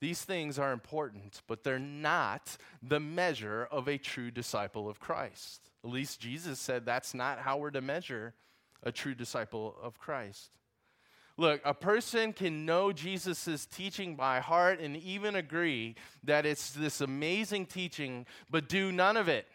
These 0.00 0.22
things 0.22 0.58
are 0.58 0.72
important, 0.72 1.42
but 1.46 1.64
they're 1.64 1.78
not 1.78 2.56
the 2.82 3.00
measure 3.00 3.68
of 3.70 3.88
a 3.88 3.98
true 3.98 4.30
disciple 4.30 4.88
of 4.88 5.00
Christ. 5.00 5.70
At 5.84 5.90
least 5.90 6.20
Jesus 6.20 6.60
said 6.60 6.84
that's 6.84 7.14
not 7.14 7.38
how 7.38 7.58
we're 7.58 7.70
to 7.70 7.80
measure 7.80 8.34
a 8.82 8.92
true 8.92 9.14
disciple 9.14 9.76
of 9.82 9.98
Christ. 9.98 10.50
Look, 11.36 11.60
a 11.64 11.74
person 11.74 12.32
can 12.32 12.66
know 12.66 12.92
Jesus' 12.92 13.66
teaching 13.66 14.16
by 14.16 14.40
heart 14.40 14.80
and 14.80 14.96
even 14.96 15.34
agree 15.34 15.94
that 16.24 16.46
it's 16.46 16.70
this 16.70 17.00
amazing 17.00 17.66
teaching, 17.66 18.26
but 18.50 18.68
do 18.68 18.92
none 18.92 19.16
of 19.16 19.28
it. 19.28 19.46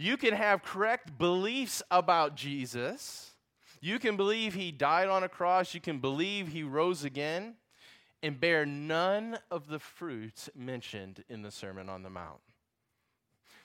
You 0.00 0.16
can 0.16 0.32
have 0.32 0.62
correct 0.62 1.18
beliefs 1.18 1.82
about 1.90 2.34
Jesus. 2.34 3.34
You 3.82 3.98
can 3.98 4.16
believe 4.16 4.54
he 4.54 4.72
died 4.72 5.08
on 5.08 5.24
a 5.24 5.28
cross, 5.28 5.74
you 5.74 5.80
can 5.82 5.98
believe 5.98 6.48
he 6.48 6.62
rose 6.62 7.04
again, 7.04 7.56
and 8.22 8.40
bear 8.40 8.64
none 8.64 9.36
of 9.50 9.68
the 9.68 9.78
fruits 9.78 10.48
mentioned 10.56 11.22
in 11.28 11.42
the 11.42 11.50
Sermon 11.50 11.90
on 11.90 12.02
the 12.02 12.08
Mount. 12.08 12.40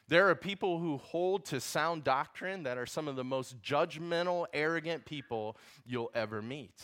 There 0.10 0.30
are 0.30 0.36
people 0.36 0.80
who 0.80 0.98
hold 0.98 1.46
to 1.46 1.62
sound 1.62 2.04
doctrine 2.04 2.64
that 2.64 2.78
are 2.78 2.86
some 2.86 3.08
of 3.08 3.16
the 3.16 3.24
most 3.24 3.62
judgmental, 3.62 4.46
arrogant 4.54 5.06
people 5.06 5.56
you'll 5.86 6.12
ever 6.14 6.42
meet. 6.42 6.84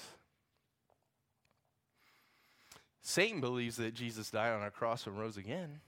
Satan 3.01 3.41
believes 3.41 3.75
that 3.75 3.95
Jesus 3.95 4.31
died 4.31 4.53
on 4.53 4.63
a 4.63 4.71
cross 4.71 5.07
and 5.07 5.19
rose 5.19 5.35
again. 5.35 5.81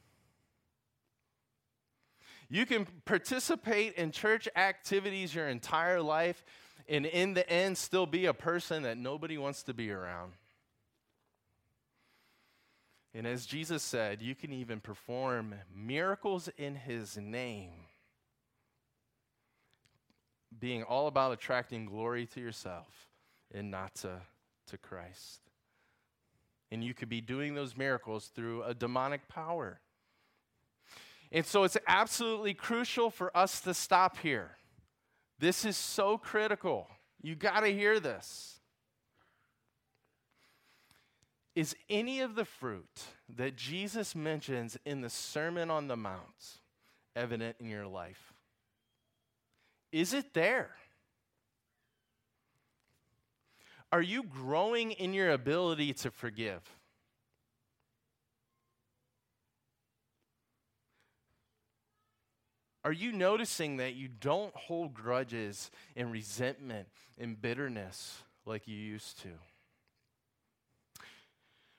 You 2.54 2.68
can 2.68 2.86
participate 3.06 3.96
in 3.96 4.12
church 4.12 4.48
activities 4.56 5.34
your 5.34 5.48
entire 5.48 6.00
life 6.00 6.46
and 6.88 7.04
in 7.04 7.34
the 7.34 7.50
end 7.50 7.80
still 7.80 8.06
be 8.06 8.28
a 8.28 8.34
person 8.34 8.84
that 8.84 8.96
nobody 8.96 9.40
wants 9.40 9.64
to 9.64 9.74
be 9.74 9.90
around. 9.90 10.34
And 13.16 13.26
as 13.26 13.48
Jesus 13.48 13.82
said, 13.82 14.22
you 14.22 14.36
can 14.36 14.54
even 14.54 14.80
perform 14.80 15.56
miracles 15.76 16.48
in 16.56 16.76
his 16.76 17.18
name, 17.18 17.72
being 20.60 20.84
all 20.84 21.08
about 21.08 21.32
attracting 21.32 21.88
glory 21.88 22.28
to 22.36 22.40
yourself 22.40 23.08
and 23.52 23.72
not 23.72 23.96
to, 23.96 24.22
to 24.68 24.78
Christ. 24.78 25.42
And 26.72 26.84
you 26.84 26.94
could 26.94 27.10
be 27.10 27.20
doing 27.20 27.56
those 27.56 27.76
miracles 27.76 28.28
through 28.28 28.62
a 28.62 28.76
demonic 28.76 29.28
power. 29.28 29.80
And 31.34 31.44
so 31.44 31.64
it's 31.64 31.78
absolutely 31.88 32.54
crucial 32.54 33.10
for 33.10 33.36
us 33.36 33.60
to 33.62 33.74
stop 33.74 34.18
here. 34.20 34.52
This 35.40 35.66
is 35.66 35.76
so 35.76 36.18
critical. 36.18 36.88
You 37.24 37.36
got 37.36 37.62
to 37.62 37.74
hear 37.74 38.00
this. 38.00 38.60
Is 41.56 41.76
any 41.90 42.22
of 42.22 42.36
the 42.36 42.46
fruit 42.46 43.04
that 43.36 43.56
Jesus 43.56 44.16
mentions 44.16 44.78
in 44.86 45.02
the 45.02 45.10
Sermon 45.10 45.72
on 45.72 45.88
the 45.88 45.98
Mount 45.98 46.60
evident 47.16 47.58
in 47.60 47.68
your 47.68 47.88
life? 47.88 48.34
Is 49.92 50.14
it 50.14 50.34
there? 50.34 50.72
Are 53.92 54.02
you 54.02 54.24
growing 54.24 54.92
in 54.92 55.14
your 55.14 55.32
ability 55.32 55.94
to 55.94 56.12
forgive? 56.12 56.62
Are 62.86 62.92
you 62.92 63.14
noticing 63.14 63.78
that 63.78 63.96
you 63.96 64.10
don't 64.10 64.54
hold 64.56 64.94
grudges 64.94 65.72
and 65.96 66.12
resentment 66.12 66.88
and 67.18 67.42
bitterness 67.42 68.22
like 68.46 68.68
you 68.68 68.76
used 68.76 69.22
to? 69.22 69.30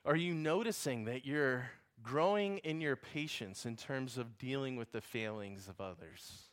Are 0.03 0.15
you 0.15 0.33
noticing 0.33 1.05
that 1.05 1.25
you're 1.25 1.69
growing 2.01 2.57
in 2.59 2.81
your 2.81 2.95
patience 2.95 3.65
in 3.65 3.75
terms 3.75 4.17
of 4.17 4.37
dealing 4.37 4.77
with 4.77 4.91
the 4.91 5.01
failings 5.01 5.67
of 5.67 5.79
others? 5.79 6.43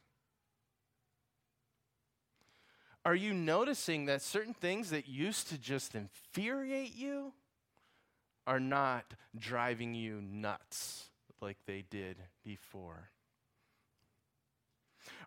Are 3.04 3.14
you 3.14 3.35
noticing 3.35 4.06
that 4.06 4.23
certain 4.23 4.54
things 4.54 4.90
that 4.90 5.09
used 5.09 5.49
to 5.49 5.59
just 5.59 5.94
infuriate 5.94 6.94
you 6.94 7.32
are 8.47 8.61
not 8.61 9.14
driving 9.37 9.94
you 9.94 10.21
nuts 10.21 11.09
like 11.40 11.56
they 11.66 11.85
did 11.90 12.16
before? 12.44 13.11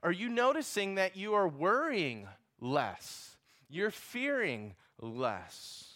Are 0.05 0.11
you 0.11 0.29
noticing 0.29 0.95
that 0.95 1.17
you 1.17 1.33
are 1.33 1.47
worrying 1.47 2.27
less? 2.61 3.37
You're 3.67 3.89
fearing 3.89 4.75
less? 5.01 5.95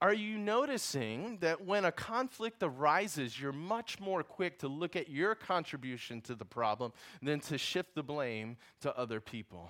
Are 0.00 0.14
you 0.14 0.38
noticing 0.38 1.38
that 1.38 1.66
when 1.66 1.84
a 1.84 1.90
conflict 1.90 2.62
arises, 2.62 3.40
you're 3.40 3.50
much 3.50 3.98
more 3.98 4.22
quick 4.22 4.60
to 4.60 4.68
look 4.68 4.94
at 4.94 5.10
your 5.10 5.34
contribution 5.34 6.20
to 6.20 6.36
the 6.36 6.44
problem 6.44 6.92
than 7.20 7.40
to 7.40 7.58
shift 7.58 7.96
the 7.96 8.04
blame 8.04 8.58
to 8.82 8.96
other 8.96 9.20
people? 9.20 9.68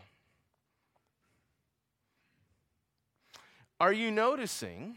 Are 3.81 3.95
you 3.95 4.11
noticing 4.11 4.97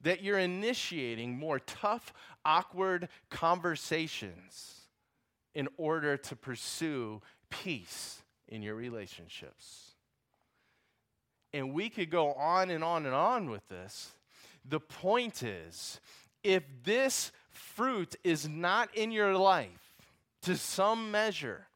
that 0.00 0.22
you're 0.22 0.38
initiating 0.38 1.38
more 1.38 1.58
tough, 1.58 2.14
awkward 2.42 3.10
conversations 3.28 4.79
in 5.54 5.68
order 5.76 6.16
to 6.16 6.36
pursue 6.36 7.20
peace 7.50 8.22
in 8.48 8.62
your 8.62 8.74
relationships? 8.74 9.92
And 11.52 11.72
we 11.72 11.90
could 11.90 12.10
go 12.10 12.32
on 12.34 12.70
and 12.70 12.84
on 12.84 13.06
and 13.06 13.14
on 13.14 13.50
with 13.50 13.66
this 13.68 14.12
the 14.64 14.80
point 14.80 15.42
is, 15.42 16.00
if 16.42 16.62
this 16.84 17.32
fruit 17.50 18.16
is 18.24 18.48
not 18.48 18.94
in 18.94 19.10
your 19.10 19.36
life 19.36 19.94
to 20.42 20.56
some 20.56 21.10
measure, 21.10 21.66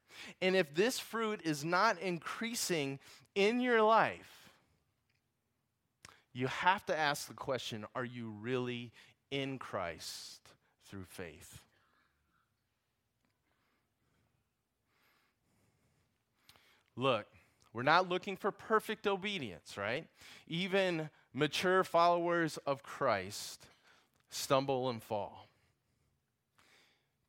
and 0.41 0.57
if 0.57 0.75
this 0.75 0.99
fruit 0.99 1.41
is 1.45 1.65
not 1.65 1.99
increasing 1.99 2.99
in 3.35 3.61
your 3.61 3.83
life, 3.83 4.53
you 6.33 6.47
have 6.47 6.85
to 6.87 6.97
ask 6.97 7.29
the 7.29 7.35
question 7.35 7.85
are 7.95 8.05
you 8.05 8.31
really 8.41 8.93
in 9.31 9.59
Christ 9.59 10.41
through 10.89 11.05
faith? 11.05 11.64
Look, 16.97 17.27
we're 17.73 17.83
not 17.83 18.09
looking 18.09 18.37
for 18.37 18.51
perfect 18.53 19.07
obedience, 19.07 19.77
right? 19.77 20.07
Even 20.47 21.11
mature 21.33 21.83
followers 21.83 22.57
of 22.67 22.83
Christ 22.83 23.67
stumble 24.31 24.89
and 24.89 25.03
fall. 25.03 25.49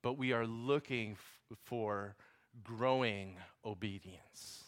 But 0.02 0.18
we 0.18 0.34
are 0.34 0.46
looking 0.46 1.14
f- 1.14 1.58
for 1.64 2.16
growing 2.64 3.38
obedience. 3.66 4.64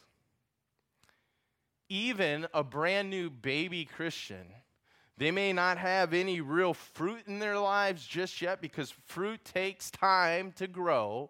Even 1.89 2.47
a 2.53 2.63
brand 2.63 3.09
new 3.09 3.29
baby 3.29 3.85
Christian, 3.85 4.47
they 5.17 5.31
may 5.31 5.53
not 5.53 5.77
have 5.77 6.13
any 6.13 6.41
real 6.41 6.73
fruit 6.73 7.27
in 7.27 7.39
their 7.39 7.57
lives 7.57 8.05
just 8.05 8.41
yet 8.41 8.61
because 8.61 8.91
fruit 9.05 9.45
takes 9.45 9.89
time 9.89 10.51
to 10.53 10.67
grow, 10.67 11.29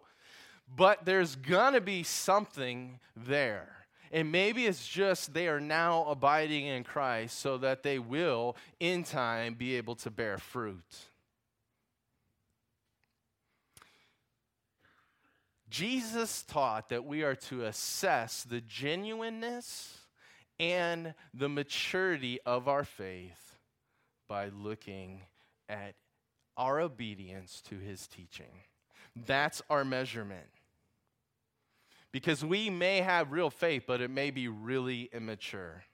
but 0.76 1.04
there's 1.04 1.36
gonna 1.36 1.80
be 1.80 2.02
something 2.02 3.00
there. 3.16 3.86
And 4.10 4.32
maybe 4.32 4.66
it's 4.66 4.86
just 4.86 5.34
they 5.34 5.48
are 5.48 5.60
now 5.60 6.04
abiding 6.04 6.66
in 6.66 6.84
Christ 6.84 7.38
so 7.38 7.58
that 7.58 7.82
they 7.82 7.98
will, 7.98 8.56
in 8.80 9.04
time, 9.04 9.54
be 9.54 9.76
able 9.76 9.96
to 9.96 10.10
bear 10.10 10.38
fruit. 10.38 10.96
Jesus 15.68 16.42
taught 16.42 16.88
that 16.88 17.04
we 17.04 17.22
are 17.22 17.34
to 17.34 17.64
assess 17.64 18.42
the 18.42 18.62
genuineness 18.62 19.98
and 20.58 21.14
the 21.34 21.48
maturity 21.48 22.40
of 22.46 22.68
our 22.68 22.84
faith 22.84 23.58
by 24.28 24.48
looking 24.48 25.20
at 25.68 25.94
our 26.56 26.80
obedience 26.80 27.60
to 27.68 27.76
his 27.78 28.06
teaching. 28.06 28.62
That's 29.26 29.60
our 29.68 29.84
measurement. 29.84 30.48
Because 32.12 32.44
we 32.44 32.70
may 32.70 33.00
have 33.00 33.32
real 33.32 33.50
faith, 33.50 33.84
but 33.86 34.00
it 34.00 34.10
may 34.10 34.30
be 34.30 34.48
really 34.48 35.10
immature, 35.12 35.84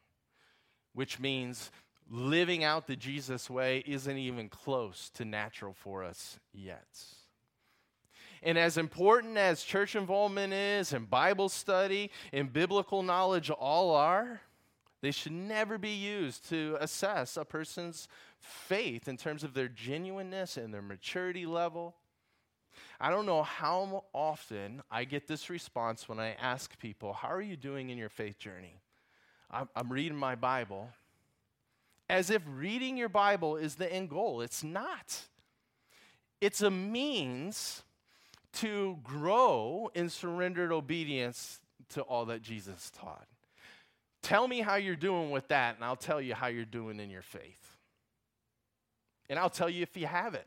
which 0.92 1.18
means 1.18 1.70
living 2.09 2.62
out 2.62 2.87
the 2.87 2.96
Jesus 2.96 3.50
way 3.50 3.83
isn't 3.87 4.18
even 4.18 4.48
close 4.48 5.11
to 5.14 5.24
natural 5.24 5.72
for 5.72 6.05
us 6.05 6.38
yet. 6.53 6.87
And 8.42 8.59
as 8.59 8.77
important 8.77 9.38
as 9.38 9.62
church 9.62 9.96
involvement 9.96 10.53
is, 10.53 10.92
and 10.92 11.09
Bible 11.09 11.48
study, 11.48 12.11
and 12.33 12.53
biblical 12.53 13.03
knowledge 13.03 13.50
all 13.50 13.94
are, 13.96 14.42
they 15.00 15.11
should 15.11 15.33
never 15.33 15.79
be 15.79 15.94
used 15.94 16.48
to 16.50 16.77
assess 16.81 17.37
a 17.37 17.44
person's 17.44 18.07
faith 18.38 19.09
in 19.09 19.16
terms 19.16 19.44
of 19.44 19.55
their 19.55 19.68
genuineness 19.68 20.57
and 20.57 20.72
their 20.72 20.83
maturity 20.83 21.46
level. 21.46 21.94
I 23.00 23.10
don't 23.10 23.26
know 23.26 23.42
how 23.42 24.04
often 24.12 24.82
I 24.90 25.04
get 25.04 25.26
this 25.26 25.50
response 25.50 26.08
when 26.08 26.18
I 26.20 26.32
ask 26.40 26.78
people, 26.78 27.12
How 27.12 27.30
are 27.30 27.42
you 27.42 27.56
doing 27.56 27.90
in 27.90 27.98
your 27.98 28.08
faith 28.08 28.38
journey? 28.38 28.80
I'm, 29.50 29.68
I'm 29.76 29.92
reading 29.92 30.16
my 30.16 30.34
Bible. 30.34 30.90
As 32.08 32.30
if 32.30 32.42
reading 32.46 32.96
your 32.96 33.08
Bible 33.08 33.56
is 33.56 33.76
the 33.76 33.90
end 33.90 34.10
goal. 34.10 34.42
It's 34.42 34.62
not, 34.62 35.20
it's 36.40 36.60
a 36.60 36.70
means 36.70 37.82
to 38.54 38.98
grow 39.02 39.90
in 39.94 40.10
surrendered 40.10 40.70
obedience 40.70 41.60
to 41.90 42.02
all 42.02 42.26
that 42.26 42.42
Jesus 42.42 42.90
taught. 42.90 43.26
Tell 44.22 44.48
me 44.48 44.60
how 44.60 44.76
you're 44.76 44.96
doing 44.96 45.30
with 45.30 45.48
that, 45.48 45.74
and 45.76 45.84
I'll 45.84 45.96
tell 45.96 46.20
you 46.20 46.34
how 46.34 46.46
you're 46.46 46.64
doing 46.64 47.00
in 47.00 47.10
your 47.10 47.22
faith. 47.22 47.76
And 49.28 49.38
I'll 49.38 49.50
tell 49.50 49.68
you 49.68 49.82
if 49.82 49.96
you 49.96 50.06
have 50.06 50.34
it. 50.34 50.46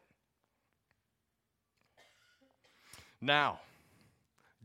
Now, 3.22 3.60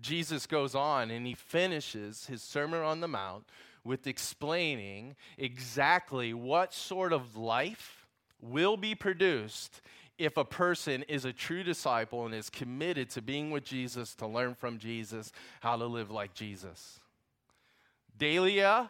Jesus 0.00 0.46
goes 0.46 0.74
on 0.74 1.10
and 1.10 1.26
he 1.26 1.34
finishes 1.34 2.26
his 2.26 2.42
Sermon 2.42 2.80
on 2.80 3.00
the 3.00 3.08
Mount 3.08 3.44
with 3.84 4.06
explaining 4.06 5.16
exactly 5.38 6.34
what 6.34 6.72
sort 6.74 7.12
of 7.12 7.36
life 7.36 8.06
will 8.40 8.76
be 8.76 8.94
produced 8.94 9.80
if 10.18 10.36
a 10.36 10.44
person 10.44 11.02
is 11.04 11.24
a 11.24 11.32
true 11.32 11.62
disciple 11.62 12.26
and 12.26 12.34
is 12.34 12.50
committed 12.50 13.10
to 13.10 13.22
being 13.22 13.50
with 13.50 13.64
Jesus, 13.64 14.14
to 14.16 14.26
learn 14.26 14.54
from 14.54 14.78
Jesus 14.78 15.32
how 15.60 15.76
to 15.76 15.86
live 15.86 16.10
like 16.10 16.34
Jesus. 16.34 17.00
Delia's 18.16 18.88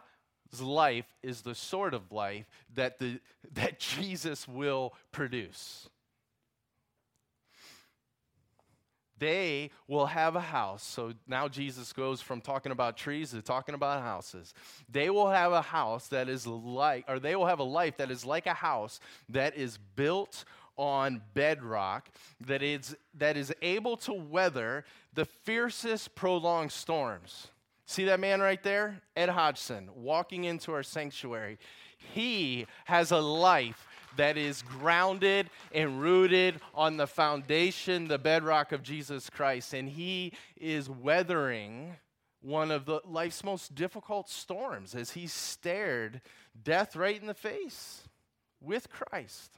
life 0.61 1.07
is 1.23 1.41
the 1.41 1.55
sort 1.55 1.93
of 1.93 2.11
life 2.11 2.45
that, 2.75 2.99
the, 2.99 3.19
that 3.53 3.79
Jesus 3.79 4.47
will 4.47 4.93
produce. 5.11 5.89
They 9.23 9.71
will 9.87 10.07
have 10.07 10.35
a 10.35 10.41
house. 10.41 10.83
So 10.83 11.13
now 11.27 11.47
Jesus 11.47 11.93
goes 11.93 12.19
from 12.19 12.41
talking 12.41 12.73
about 12.73 12.97
trees 12.97 13.31
to 13.31 13.41
talking 13.41 13.73
about 13.73 14.01
houses. 14.01 14.53
They 14.89 15.09
will 15.09 15.29
have 15.29 15.53
a 15.53 15.61
house 15.61 16.09
that 16.09 16.27
is 16.27 16.45
like, 16.45 17.05
or 17.07 17.19
they 17.19 17.37
will 17.37 17.45
have 17.45 17.59
a 17.59 17.63
life 17.63 17.95
that 17.97 18.11
is 18.11 18.25
like 18.25 18.47
a 18.47 18.53
house 18.53 18.99
that 19.29 19.55
is 19.55 19.77
built 19.95 20.43
on 20.75 21.21
bedrock, 21.33 22.09
that 22.45 22.61
is, 22.61 22.97
that 23.17 23.37
is 23.37 23.53
able 23.61 23.95
to 23.95 24.11
weather 24.11 24.83
the 25.13 25.23
fiercest 25.23 26.15
prolonged 26.15 26.73
storms. 26.73 27.47
See 27.85 28.03
that 28.05 28.19
man 28.19 28.41
right 28.41 28.61
there? 28.61 29.01
Ed 29.15 29.29
Hodgson, 29.29 29.89
walking 29.95 30.43
into 30.43 30.73
our 30.73 30.83
sanctuary. 30.83 31.59
He 32.13 32.65
has 32.85 33.11
a 33.11 33.19
life 33.19 33.87
that 34.17 34.37
is 34.37 34.61
grounded 34.61 35.49
and 35.73 36.01
rooted 36.01 36.59
on 36.73 36.97
the 36.97 37.07
foundation, 37.07 38.07
the 38.07 38.19
bedrock 38.19 38.71
of 38.71 38.83
Jesus 38.83 39.29
Christ. 39.29 39.73
And 39.73 39.89
he 39.89 40.33
is 40.55 40.89
weathering 40.89 41.95
one 42.41 42.71
of 42.71 42.85
the 42.85 43.01
life's 43.05 43.43
most 43.43 43.73
difficult 43.73 44.29
storms 44.29 44.95
as 44.95 45.11
he 45.11 45.27
stared 45.27 46.21
death 46.61 46.95
right 46.95 47.19
in 47.19 47.27
the 47.27 47.33
face 47.33 48.07
with 48.61 48.89
Christ. 48.89 49.57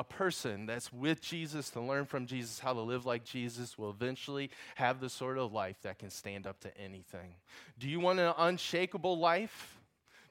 A 0.00 0.04
person 0.04 0.64
that's 0.64 0.90
with 0.90 1.20
Jesus 1.20 1.68
to 1.68 1.80
learn 1.80 2.06
from 2.06 2.24
Jesus 2.24 2.58
how 2.58 2.72
to 2.72 2.80
live 2.80 3.04
like 3.04 3.22
Jesus 3.22 3.76
will 3.76 3.90
eventually 3.90 4.48
have 4.76 4.98
the 4.98 5.10
sort 5.10 5.36
of 5.36 5.52
life 5.52 5.76
that 5.82 5.98
can 5.98 6.08
stand 6.08 6.46
up 6.46 6.58
to 6.60 6.74
anything. 6.78 7.34
Do 7.78 7.86
you 7.86 8.00
want 8.00 8.18
an 8.18 8.32
unshakable 8.38 9.18
life? 9.18 9.78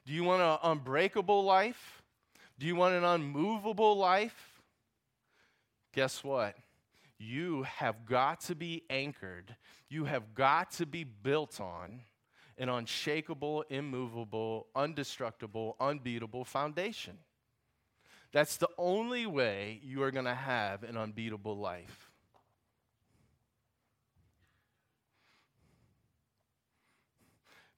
Do 0.04 0.12
you 0.12 0.24
want 0.24 0.42
an 0.42 0.58
unbreakable 0.64 1.44
life? 1.44 2.02
Do 2.58 2.66
you 2.66 2.74
want 2.74 2.96
an 2.96 3.04
unmovable 3.04 3.96
life? 3.96 4.60
Guess 5.94 6.24
what? 6.24 6.56
You 7.16 7.62
have 7.62 8.04
got 8.06 8.40
to 8.46 8.56
be 8.56 8.82
anchored. 8.90 9.54
You 9.88 10.04
have 10.06 10.34
got 10.34 10.72
to 10.72 10.86
be 10.86 11.04
built 11.04 11.60
on 11.60 12.00
an 12.58 12.68
unshakable, 12.68 13.62
immovable, 13.70 14.66
undestructible, 14.74 15.74
unbeatable 15.78 16.44
foundation. 16.44 17.18
That's 18.32 18.56
the 18.56 18.68
only 18.78 19.26
way 19.26 19.80
you 19.82 20.02
are 20.02 20.10
going 20.10 20.26
to 20.26 20.34
have 20.34 20.82
an 20.84 20.96
unbeatable 20.96 21.56
life. 21.56 22.10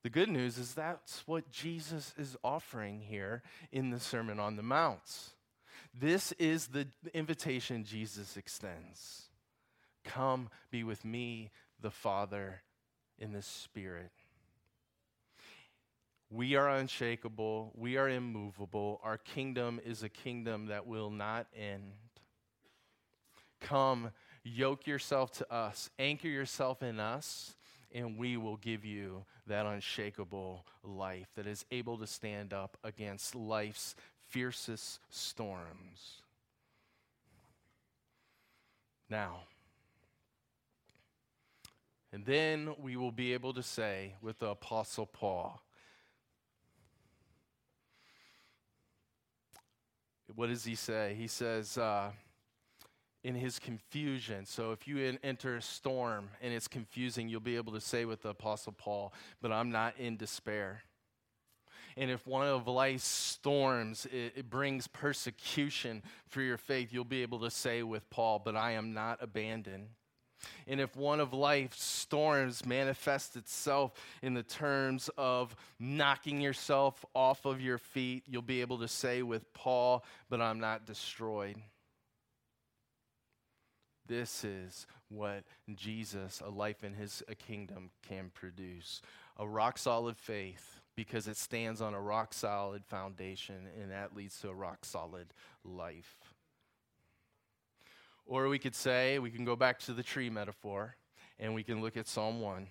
The 0.03 0.09
good 0.09 0.29
news 0.29 0.57
is 0.57 0.73
that's 0.73 1.25
what 1.25 1.49
Jesus 1.49 2.13
is 2.17 2.35
offering 2.43 2.99
here 2.99 3.41
in 3.71 3.89
the 3.89 4.01
Sermon 4.01 4.37
on 4.37 4.57
the 4.57 4.63
Mount. 4.63 5.33
This 5.97 6.33
is 6.33 6.67
the 6.67 6.87
invitation 7.13 7.85
Jesus 7.85 8.35
extends. 8.35 9.29
Come 10.03 10.49
be 10.71 10.83
with 10.83 11.05
me, 11.05 11.51
the 11.79 11.89
Father, 11.89 12.63
in 13.17 13.31
the 13.31 13.41
Spirit. 13.41 14.11
We 16.33 16.55
are 16.55 16.67
unshakable. 16.67 17.73
We 17.75 17.97
are 17.97 18.09
immovable. 18.09 18.99
Our 19.03 19.19
kingdom 19.19 19.79
is 19.85 20.01
a 20.01 20.09
kingdom 20.09 20.65
that 20.65 20.87
will 20.87 21.11
not 21.11 21.45
end. 21.55 21.91
Come, 23.61 24.09
yoke 24.43 24.87
yourself 24.87 25.31
to 25.33 25.53
us, 25.53 25.91
anchor 25.99 26.27
yourself 26.27 26.81
in 26.81 26.99
us, 26.99 27.55
and 27.93 28.17
we 28.17 28.35
will 28.35 28.57
give 28.57 28.83
you 28.83 29.25
that 29.45 29.67
unshakable 29.67 30.65
life 30.83 31.27
that 31.35 31.45
is 31.45 31.65
able 31.69 31.99
to 31.99 32.07
stand 32.07 32.51
up 32.51 32.77
against 32.83 33.35
life's 33.35 33.95
fiercest 34.27 35.01
storms. 35.11 36.23
Now, 39.07 39.41
and 42.11 42.25
then 42.25 42.73
we 42.81 42.95
will 42.95 43.11
be 43.11 43.33
able 43.33 43.53
to 43.53 43.63
say 43.63 44.15
with 44.19 44.39
the 44.39 44.47
Apostle 44.47 45.05
Paul, 45.05 45.62
what 50.35 50.49
does 50.49 50.63
he 50.63 50.75
say? 50.75 51.15
He 51.17 51.27
says, 51.27 51.77
uh, 51.77 52.11
in 53.23 53.35
his 53.35 53.57
confusion. 53.57 54.45
So 54.45 54.71
if 54.71 54.87
you 54.87 55.17
enter 55.23 55.55
a 55.55 55.61
storm 55.61 56.29
and 56.41 56.53
it's 56.53 56.67
confusing, 56.67 57.29
you'll 57.29 57.39
be 57.39 57.55
able 57.55 57.73
to 57.73 57.81
say 57.81 58.05
with 58.05 58.21
the 58.21 58.29
Apostle 58.29 58.73
Paul, 58.73 59.13
but 59.41 59.51
I'm 59.51 59.71
not 59.71 59.97
in 59.97 60.17
despair. 60.17 60.83
And 61.95 62.09
if 62.09 62.25
one 62.27 62.47
of 62.47 62.67
life's 62.67 63.05
storms 63.05 64.05
it, 64.07 64.33
it, 64.35 64.49
brings 64.49 64.87
persecution 64.87 66.01
for 66.27 66.41
your 66.41 66.57
faith, 66.57 66.89
you'll 66.91 67.05
be 67.05 67.21
able 67.21 67.39
to 67.41 67.51
say 67.51 67.83
with 67.83 68.09
Paul, 68.09 68.41
but 68.43 68.55
I 68.55 68.71
am 68.71 68.93
not 68.93 69.19
abandoned. 69.21 69.89
And 70.67 70.79
if 70.79 70.95
one 70.95 71.19
of 71.19 71.33
life's 71.33 71.83
storms 71.83 72.65
manifests 72.65 73.35
itself 73.35 73.93
in 74.21 74.33
the 74.33 74.43
terms 74.43 75.09
of 75.17 75.55
knocking 75.79 76.41
yourself 76.41 77.03
off 77.13 77.45
of 77.45 77.61
your 77.61 77.77
feet, 77.77 78.23
you'll 78.27 78.41
be 78.41 78.61
able 78.61 78.79
to 78.79 78.87
say 78.87 79.23
with 79.23 79.51
Paul, 79.53 80.03
But 80.29 80.41
I'm 80.41 80.59
not 80.59 80.85
destroyed. 80.85 81.57
This 84.05 84.43
is 84.43 84.85
what 85.09 85.43
Jesus, 85.73 86.41
a 86.45 86.49
life 86.49 86.83
in 86.83 86.93
his 86.93 87.23
kingdom, 87.39 87.89
can 88.07 88.31
produce 88.33 89.01
a 89.37 89.47
rock 89.47 89.77
solid 89.77 90.17
faith 90.17 90.81
because 90.95 91.27
it 91.27 91.37
stands 91.37 91.81
on 91.81 91.93
a 91.93 92.01
rock 92.01 92.33
solid 92.33 92.85
foundation, 92.85 93.67
and 93.81 93.91
that 93.91 94.15
leads 94.15 94.39
to 94.41 94.49
a 94.49 94.53
rock 94.53 94.85
solid 94.85 95.33
life. 95.63 96.32
Or 98.25 98.47
we 98.47 98.59
could 98.59 98.75
say, 98.75 99.19
we 99.19 99.31
can 99.31 99.45
go 99.45 99.55
back 99.55 99.79
to 99.79 99.93
the 99.93 100.03
tree 100.03 100.29
metaphor 100.29 100.95
and 101.39 101.53
we 101.53 101.63
can 101.63 101.81
look 101.81 101.97
at 101.97 102.07
Psalm 102.07 102.39
1 102.39 102.67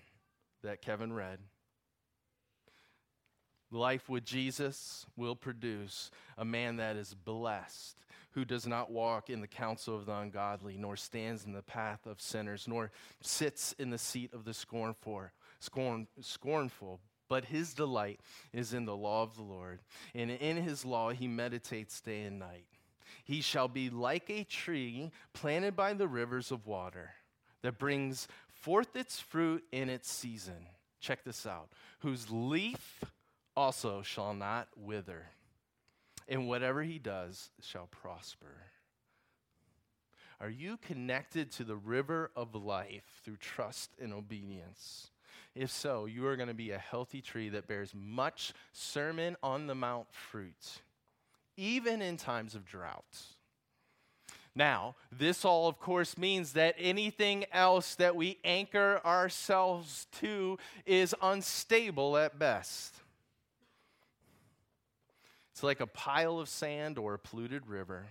that 0.62 0.80
Kevin 0.80 1.12
read. 1.12 1.38
Life 3.70 4.08
with 4.08 4.24
Jesus 4.24 5.06
will 5.16 5.34
produce 5.34 6.10
a 6.36 6.44
man 6.44 6.76
that 6.76 6.96
is 6.96 7.14
blessed, 7.14 7.96
who 8.32 8.44
does 8.44 8.66
not 8.66 8.90
walk 8.90 9.30
in 9.30 9.40
the 9.40 9.46
counsel 9.46 9.96
of 9.96 10.04
the 10.04 10.14
ungodly, 10.14 10.76
nor 10.76 10.94
stands 10.94 11.46
in 11.46 11.52
the 11.52 11.62
path 11.62 12.06
of 12.06 12.20
sinners, 12.20 12.66
nor 12.68 12.90
sits 13.22 13.74
in 13.78 13.88
the 13.88 13.96
seat 13.96 14.34
of 14.34 14.44
the 14.44 14.52
scornful, 14.52 15.24
scorn, 15.58 16.06
scornful. 16.20 17.00
But 17.30 17.46
his 17.46 17.72
delight 17.72 18.20
is 18.52 18.74
in 18.74 18.84
the 18.84 18.96
law 18.96 19.22
of 19.22 19.36
the 19.36 19.42
Lord, 19.42 19.80
and 20.14 20.30
in 20.30 20.58
his 20.58 20.84
law 20.84 21.10
he 21.10 21.26
meditates 21.26 22.02
day 22.02 22.24
and 22.24 22.38
night. 22.38 22.66
He 23.24 23.40
shall 23.40 23.68
be 23.68 23.90
like 23.90 24.28
a 24.30 24.44
tree 24.44 25.10
planted 25.32 25.76
by 25.76 25.94
the 25.94 26.08
rivers 26.08 26.50
of 26.50 26.66
water 26.66 27.10
that 27.62 27.78
brings 27.78 28.26
forth 28.48 28.96
its 28.96 29.20
fruit 29.20 29.64
in 29.72 29.88
its 29.88 30.10
season. 30.10 30.66
Check 31.00 31.24
this 31.24 31.46
out. 31.46 31.68
Whose 32.00 32.30
leaf 32.30 33.04
also 33.56 34.02
shall 34.02 34.34
not 34.34 34.68
wither, 34.76 35.26
and 36.28 36.48
whatever 36.48 36.82
he 36.82 36.98
does 36.98 37.50
shall 37.60 37.86
prosper. 37.86 38.66
Are 40.40 40.50
you 40.50 40.76
connected 40.76 41.52
to 41.52 41.64
the 41.64 41.76
river 41.76 42.32
of 42.34 42.54
life 42.54 43.20
through 43.24 43.36
trust 43.36 43.90
and 44.00 44.12
obedience? 44.12 45.10
If 45.54 45.70
so, 45.70 46.06
you 46.06 46.26
are 46.26 46.36
going 46.36 46.48
to 46.48 46.54
be 46.54 46.72
a 46.72 46.78
healthy 46.78 47.20
tree 47.20 47.48
that 47.50 47.68
bears 47.68 47.92
much 47.94 48.52
Sermon 48.72 49.36
on 49.42 49.66
the 49.66 49.74
Mount 49.74 50.12
fruit 50.12 50.80
even 51.56 52.02
in 52.02 52.16
times 52.16 52.54
of 52.54 52.64
drought. 52.64 53.20
Now, 54.54 54.96
this 55.10 55.44
all, 55.44 55.66
of 55.66 55.78
course, 55.78 56.18
means 56.18 56.52
that 56.52 56.74
anything 56.78 57.46
else 57.52 57.94
that 57.94 58.14
we 58.14 58.38
anchor 58.44 59.00
ourselves 59.04 60.06
to 60.20 60.58
is 60.84 61.14
unstable 61.22 62.18
at 62.18 62.38
best. 62.38 62.94
It's 65.52 65.62
like 65.62 65.80
a 65.80 65.86
pile 65.86 66.38
of 66.38 66.48
sand 66.48 66.98
or 66.98 67.14
a 67.14 67.18
polluted 67.18 67.66
river. 67.66 68.06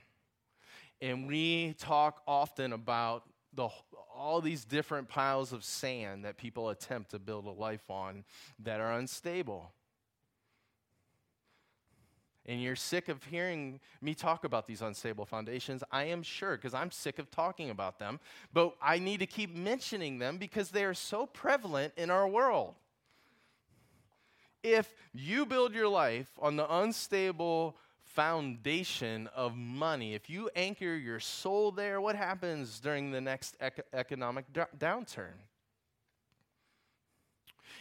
And 1.00 1.28
we 1.28 1.76
talk 1.80 2.22
often 2.28 2.74
about 2.74 3.24
the, 3.54 3.70
all 4.16 4.42
these 4.42 4.66
different 4.66 5.10
piles 5.10 5.52
of 5.52 5.64
sand 5.64 6.26
that 6.26 6.38
people 6.38 6.70
attempt 6.70 7.12
to 7.12 7.20
build 7.20 7.46
a 7.46 7.52
life 7.52 7.90
on 7.90 8.24
that 8.60 8.80
are 8.80 8.94
unstable. 8.94 9.72
And 12.48 12.62
you're 12.62 12.76
sick 12.76 13.08
of 13.08 13.24
hearing 13.26 13.80
me 14.02 14.16
talk 14.16 14.46
about 14.46 14.66
these 14.66 14.82
unstable 14.82 15.26
foundations. 15.26 15.84
I 15.92 16.06
am 16.06 16.24
sure, 16.24 16.56
because 16.56 16.74
I'm 16.74 16.90
sick 16.90 17.20
of 17.20 17.30
talking 17.30 17.70
about 17.70 18.00
them. 18.00 18.20
But 18.52 18.76
I 18.82 18.98
need 18.98 19.20
to 19.20 19.28
keep 19.28 19.56
mentioning 19.56 20.18
them 20.18 20.38
because 20.38 20.72
they 20.72 20.84
are 20.84 20.96
so 20.96 21.28
prevalent 21.28 21.94
in 21.98 22.10
our 22.10 22.28
world. 22.28 22.74
If 24.64 24.94
you 25.14 25.46
build 25.46 25.74
your 25.74 25.88
life 25.88 26.30
on 26.40 26.56
the 26.56 26.72
unstable 26.74 27.78
foundation 28.04 29.28
of 29.36 29.56
money, 29.56 30.14
if 30.14 30.30
you 30.30 30.50
anchor 30.56 30.96
your 30.96 31.20
soul 31.20 31.72
there, 31.72 32.02
what 32.02 32.16
happens 32.16 32.80
during 32.80 33.12
the 33.12 33.22
next 33.22 33.56
ec- 33.60 33.86
economic 33.94 34.52
d- 34.52 34.62
downturn? 34.78 35.34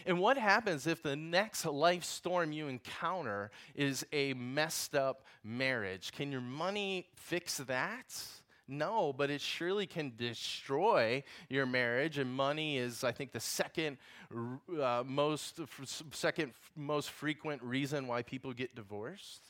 And 0.07 0.19
what 0.19 0.37
happens 0.37 0.87
if 0.87 1.03
the 1.03 1.17
next 1.17 1.65
life 1.67 2.05
storm 2.05 2.53
you 2.53 2.69
encounter 2.69 3.51
is 3.75 4.07
a 4.13 4.35
messed 4.35 4.95
up 4.95 5.25
marriage? 5.45 6.13
Can 6.13 6.33
your 6.33 6.41
money 6.41 7.09
fix 7.15 7.59
that? 7.59 8.25
No, 8.71 9.13
but 9.13 9.31
it 9.31 9.41
surely 9.41 9.87
can 9.87 10.13
destroy 10.17 11.25
your 11.49 11.67
marriage. 11.67 12.19
And 12.19 12.33
money 12.33 12.79
is, 12.79 13.03
I 13.03 13.11
think, 13.11 13.33
the 13.33 13.41
second 13.41 13.99
uh, 14.81 15.03
most 15.05 15.61
second 16.13 16.53
most 16.77 17.11
frequent 17.11 17.61
reason 17.63 18.07
why 18.07 18.23
people 18.23 18.53
get 18.53 18.77
divorced. 18.77 19.50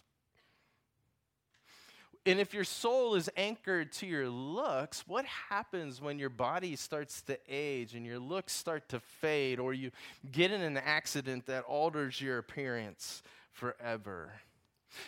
And 2.26 2.38
if 2.38 2.52
your 2.52 2.64
soul 2.64 3.14
is 3.14 3.30
anchored 3.34 3.92
to 3.92 4.06
your 4.06 4.28
looks, 4.28 5.04
what 5.06 5.24
happens 5.24 6.02
when 6.02 6.18
your 6.18 6.28
body 6.28 6.76
starts 6.76 7.22
to 7.22 7.38
age 7.48 7.94
and 7.94 8.04
your 8.04 8.18
looks 8.18 8.52
start 8.52 8.90
to 8.90 9.00
fade, 9.00 9.58
or 9.58 9.72
you 9.72 9.90
get 10.30 10.52
in 10.52 10.60
an 10.60 10.76
accident 10.76 11.46
that 11.46 11.64
alters 11.64 12.20
your 12.20 12.36
appearance 12.36 13.22
forever? 13.52 14.32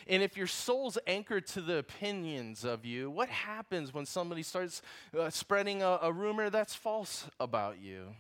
And 0.07 0.23
if 0.23 0.37
your 0.37 0.47
soul's 0.47 0.97
anchored 1.07 1.47
to 1.49 1.61
the 1.61 1.79
opinions 1.79 2.65
of 2.65 2.87
you, 2.87 3.11
what 3.11 3.29
happens 3.29 3.93
when 3.93 4.07
somebody 4.07 4.43
starts 4.43 4.81
uh, 5.19 5.29
spreading 5.29 5.83
a, 5.83 5.99
a 6.03 6.13
rumor 6.13 6.49
that's 6.49 6.75
false 6.75 7.29
about 7.39 7.79
you? 7.79 8.15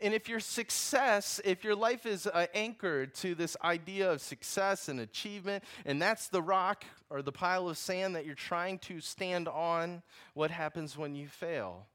And 0.00 0.14
if 0.14 0.28
your 0.28 0.40
success, 0.40 1.40
if 1.44 1.64
your 1.64 1.74
life 1.74 2.06
is 2.06 2.26
uh, 2.26 2.46
anchored 2.54 3.14
to 3.16 3.34
this 3.34 3.56
idea 3.62 4.10
of 4.10 4.20
success 4.20 4.88
and 4.88 5.00
achievement, 5.00 5.64
and 5.84 6.00
that's 6.00 6.28
the 6.28 6.42
rock 6.42 6.84
or 7.10 7.22
the 7.22 7.32
pile 7.32 7.68
of 7.68 7.78
sand 7.78 8.16
that 8.16 8.26
you're 8.26 8.34
trying 8.34 8.78
to 8.80 9.00
stand 9.00 9.48
on, 9.48 10.02
what 10.34 10.50
happens 10.50 10.96
when 10.96 11.14
you 11.14 11.28
fail? 11.28 11.86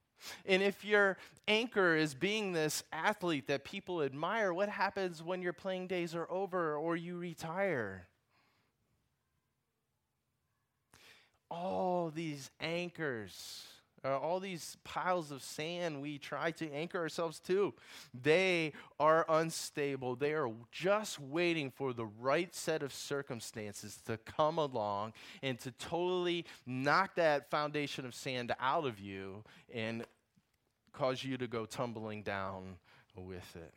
And 0.46 0.62
if 0.62 0.84
your 0.84 1.18
anchor 1.48 1.96
is 1.96 2.14
being 2.14 2.52
this 2.52 2.84
athlete 2.92 3.48
that 3.48 3.64
people 3.64 4.02
admire, 4.02 4.54
what 4.54 4.70
happens 4.70 5.24
when 5.24 5.42
your 5.42 5.54
playing 5.54 5.88
days 5.88 6.16
are 6.16 6.30
over 6.30 6.76
or 6.76 6.96
you 6.96 7.18
retire? 7.18 8.08
All 11.50 12.12
these 12.12 12.52
anchors 12.60 13.66
uh, 14.04 14.18
all 14.18 14.40
these 14.40 14.78
piles 14.84 15.32
of 15.32 15.42
sand 15.42 16.02
we 16.02 16.18
try 16.18 16.52
to 16.52 16.72
anchor 16.72 17.00
ourselves 17.00 17.40
to, 17.42 17.74
they 18.14 18.74
are 19.00 19.26
unstable. 19.30 20.16
They 20.16 20.34
are 20.34 20.50
just 20.72 21.20
waiting 21.20 21.72
for 21.72 21.94
the 21.94 22.06
right 22.06 22.54
set 22.54 22.84
of 22.84 22.94
circumstances 22.94 24.00
to 24.06 24.18
come 24.18 24.58
along 24.58 25.14
and 25.42 25.60
to 25.60 25.72
totally 25.72 26.46
knock 26.66 27.16
that 27.16 27.50
foundation 27.50 28.06
of 28.06 28.16
sand 28.16 28.54
out 28.60 28.86
of 28.86 29.00
you 29.00 29.44
and 29.74 30.06
cause 30.94 31.24
you 31.24 31.38
to 31.38 31.48
go 31.48 31.66
tumbling 31.66 32.24
down 32.24 32.76
with 33.16 33.56
it. 33.56 33.74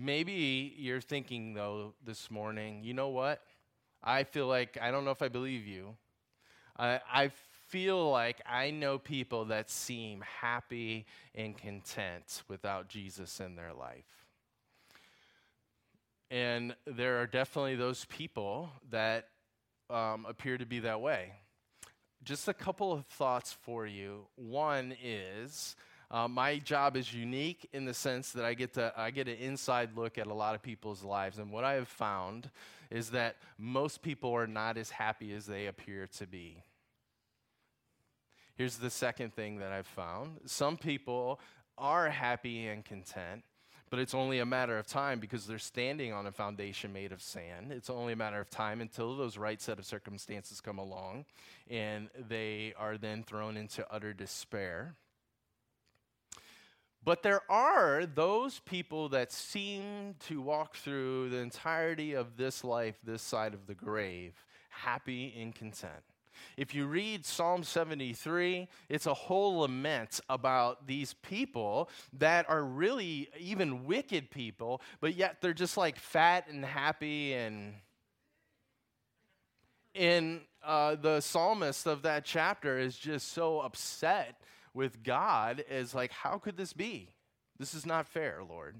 Maybe 0.00 0.76
you're 0.78 1.00
thinking, 1.00 1.54
though, 1.54 1.92
this 2.04 2.30
morning, 2.30 2.84
you 2.84 2.94
know 2.94 3.08
what? 3.08 3.42
I 4.02 4.24
feel 4.24 4.46
like, 4.46 4.78
I 4.80 4.90
don't 4.90 5.04
know 5.04 5.10
if 5.10 5.22
I 5.22 5.28
believe 5.28 5.66
you. 5.66 5.96
I, 6.78 7.00
I 7.12 7.30
feel 7.68 8.10
like 8.10 8.40
I 8.46 8.70
know 8.70 8.98
people 8.98 9.46
that 9.46 9.70
seem 9.70 10.22
happy 10.40 11.06
and 11.34 11.56
content 11.56 12.42
without 12.48 12.88
Jesus 12.88 13.40
in 13.40 13.56
their 13.56 13.72
life. 13.72 14.26
And 16.30 16.76
there 16.86 17.20
are 17.20 17.26
definitely 17.26 17.76
those 17.76 18.04
people 18.06 18.70
that 18.90 19.28
um, 19.90 20.26
appear 20.28 20.58
to 20.58 20.66
be 20.66 20.80
that 20.80 21.00
way. 21.00 21.32
Just 22.22 22.48
a 22.48 22.54
couple 22.54 22.92
of 22.92 23.06
thoughts 23.06 23.56
for 23.62 23.86
you. 23.86 24.26
One 24.36 24.94
is 25.02 25.76
uh, 26.10 26.26
my 26.26 26.58
job 26.58 26.96
is 26.96 27.12
unique 27.12 27.68
in 27.72 27.84
the 27.84 27.94
sense 27.94 28.32
that 28.32 28.44
I 28.44 28.54
get 28.54 28.74
to 28.74 28.92
I 28.96 29.10
get 29.10 29.28
an 29.28 29.36
inside 29.36 29.96
look 29.96 30.16
at 30.16 30.26
a 30.26 30.34
lot 30.34 30.54
of 30.54 30.62
people's 30.62 31.04
lives, 31.04 31.38
and 31.38 31.50
what 31.50 31.64
I 31.64 31.74
have 31.74 31.88
found 31.88 32.50
is 32.90 33.10
that 33.10 33.36
most 33.58 34.02
people 34.02 34.32
are 34.32 34.46
not 34.46 34.78
as 34.78 34.90
happy 34.90 35.34
as 35.34 35.46
they 35.46 35.66
appear 35.66 36.06
to 36.18 36.26
be. 36.26 36.62
Here's 38.56 38.78
the 38.78 38.90
second 38.90 39.34
thing 39.34 39.58
that 39.58 39.70
I've 39.70 39.86
found 39.86 40.40
some 40.46 40.76
people 40.76 41.40
are 41.76 42.08
happy 42.08 42.66
and 42.66 42.84
content, 42.84 43.44
but 43.90 44.00
it's 44.00 44.14
only 44.14 44.38
a 44.38 44.46
matter 44.46 44.78
of 44.78 44.86
time 44.86 45.20
because 45.20 45.46
they're 45.46 45.58
standing 45.58 46.12
on 46.12 46.26
a 46.26 46.32
foundation 46.32 46.92
made 46.92 47.12
of 47.12 47.22
sand. 47.22 47.70
It's 47.70 47.90
only 47.90 48.14
a 48.14 48.16
matter 48.16 48.40
of 48.40 48.50
time 48.50 48.80
until 48.80 49.16
those 49.16 49.38
right 49.38 49.60
set 49.60 49.78
of 49.78 49.86
circumstances 49.86 50.60
come 50.60 50.78
along 50.78 51.26
and 51.70 52.08
they 52.28 52.74
are 52.78 52.98
then 52.98 53.22
thrown 53.22 53.56
into 53.56 53.86
utter 53.92 54.12
despair. 54.12 54.96
But 57.04 57.22
there 57.22 57.40
are 57.50 58.06
those 58.06 58.60
people 58.60 59.08
that 59.10 59.32
seem 59.32 60.16
to 60.26 60.40
walk 60.40 60.76
through 60.76 61.30
the 61.30 61.38
entirety 61.38 62.14
of 62.14 62.36
this 62.36 62.64
life, 62.64 62.98
this 63.02 63.22
side 63.22 63.54
of 63.54 63.66
the 63.66 63.74
grave, 63.74 64.34
happy 64.68 65.34
and 65.40 65.54
content. 65.54 66.02
If 66.56 66.74
you 66.74 66.86
read 66.86 67.24
Psalm 67.24 67.62
73, 67.62 68.68
it's 68.88 69.06
a 69.06 69.14
whole 69.14 69.60
lament 69.60 70.20
about 70.28 70.86
these 70.86 71.14
people 71.14 71.88
that 72.18 72.48
are 72.48 72.62
really 72.62 73.28
even 73.38 73.84
wicked 73.84 74.30
people, 74.30 74.82
but 75.00 75.14
yet 75.14 75.38
they're 75.40 75.52
just 75.52 75.76
like 75.76 75.98
fat 75.98 76.46
and 76.50 76.64
happy 76.64 77.34
and. 77.34 77.74
And 79.94 80.42
uh, 80.62 80.94
the 80.94 81.20
psalmist 81.20 81.86
of 81.86 82.02
that 82.02 82.24
chapter 82.24 82.78
is 82.78 82.96
just 82.96 83.32
so 83.32 83.60
upset 83.60 84.40
with 84.78 85.02
God 85.02 85.64
is 85.68 85.92
like, 85.92 86.12
how 86.12 86.38
could 86.38 86.56
this 86.56 86.72
be? 86.72 87.10
This 87.58 87.74
is 87.74 87.84
not 87.84 88.06
fair, 88.06 88.42
Lord. 88.48 88.76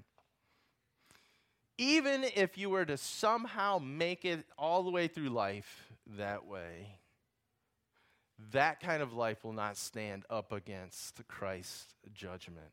Even 1.77 2.23
if 2.23 2.57
you 2.57 2.69
were 2.69 2.85
to 2.85 2.95
somehow 2.95 3.79
make 3.83 4.23
it 4.23 4.45
all 4.57 4.83
the 4.83 4.91
way 4.91 5.09
through 5.09 5.27
life 5.27 5.91
that 6.17 6.45
way, 6.45 6.95
that 8.53 8.79
kind 8.79 9.03
of 9.03 9.11
life 9.11 9.43
will 9.43 9.51
not 9.51 9.75
stand 9.75 10.23
up 10.29 10.53
against 10.53 11.21
Christ's 11.27 11.93
judgment. 12.13 12.71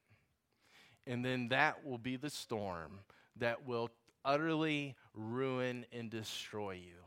And 1.04 1.24
then 1.24 1.48
that 1.48 1.84
will 1.84 1.98
be 1.98 2.14
the 2.14 2.30
storm 2.30 3.00
that 3.40 3.66
will 3.66 3.90
utterly 4.24 4.94
ruin 5.14 5.84
and 5.92 6.10
destroy 6.10 6.74
you, 6.74 7.02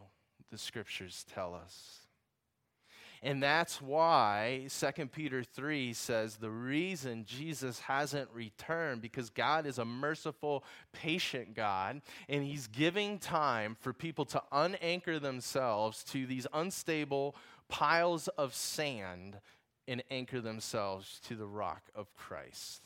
the 0.51 0.57
scriptures 0.57 1.25
tell 1.33 1.53
us. 1.53 2.08
And 3.21 3.43
that's 3.43 3.81
why 3.81 4.67
2 4.69 5.07
Peter 5.07 5.43
3 5.43 5.91
says 5.93 6.37
the 6.37 6.49
reason 6.49 7.25
Jesus 7.25 7.79
hasn't 7.79 8.29
returned 8.33 9.01
because 9.01 9.29
God 9.29 9.65
is 9.65 9.77
a 9.77 9.85
merciful, 9.85 10.63
patient 10.93 11.53
God, 11.53 12.01
and 12.29 12.43
He's 12.43 12.67
giving 12.67 13.19
time 13.19 13.75
for 13.79 13.91
people 13.91 14.23
to 14.25 14.41
unanchor 14.53 15.21
themselves 15.21 16.03
to 16.05 16.25
these 16.25 16.47
unstable 16.53 17.35
piles 17.67 18.29
of 18.29 18.55
sand 18.55 19.39
and 19.87 20.03
anchor 20.09 20.39
themselves 20.39 21.19
to 21.27 21.35
the 21.35 21.47
rock 21.47 21.83
of 21.95 22.13
Christ. 22.15 22.83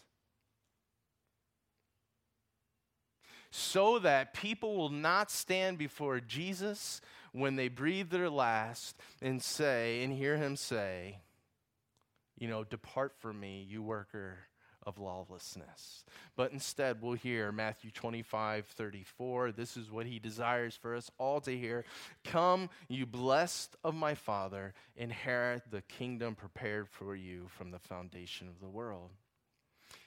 So 3.52 4.00
that 4.00 4.34
people 4.34 4.76
will 4.76 4.90
not 4.90 5.30
stand 5.30 5.78
before 5.78 6.20
Jesus 6.20 7.02
when 7.34 7.56
they 7.56 7.68
breathe 7.68 8.10
their 8.10 8.30
last 8.30 8.96
and 9.22 9.42
say, 9.42 10.04
and 10.04 10.14
hear 10.14 10.38
him 10.38 10.56
say, 10.56 11.20
you 12.38 12.48
know, 12.48 12.64
depart 12.64 13.14
from 13.20 13.40
me, 13.40 13.66
you 13.68 13.84
worker 13.84 14.38
of 14.86 14.98
lawlessness. 14.98 16.04
But 16.36 16.52
instead, 16.52 17.02
we'll 17.02 17.14
hear 17.14 17.52
Matthew 17.52 17.92
25, 17.92 18.66
34. 18.66 19.52
This 19.52 19.78
is 19.78 19.92
what 19.92 20.06
he 20.06 20.20
desires 20.20 20.76
for 20.76 20.96
us 20.96 21.10
all 21.18 21.42
to 21.42 21.58
hear. 21.58 21.86
Come, 22.24 22.70
you 22.88 23.06
blessed 23.06 23.76
of 23.84 23.96
my 23.96 24.14
Father, 24.14 24.74
inherit 24.96 25.64
the 25.72 25.82
kingdom 25.82 26.36
prepared 26.36 26.90
for 26.90 27.16
you 27.16 27.48
from 27.50 27.72
the 27.72 27.80
foundation 27.80 28.48
of 28.48 28.60
the 28.60 28.70
world. 28.70 29.12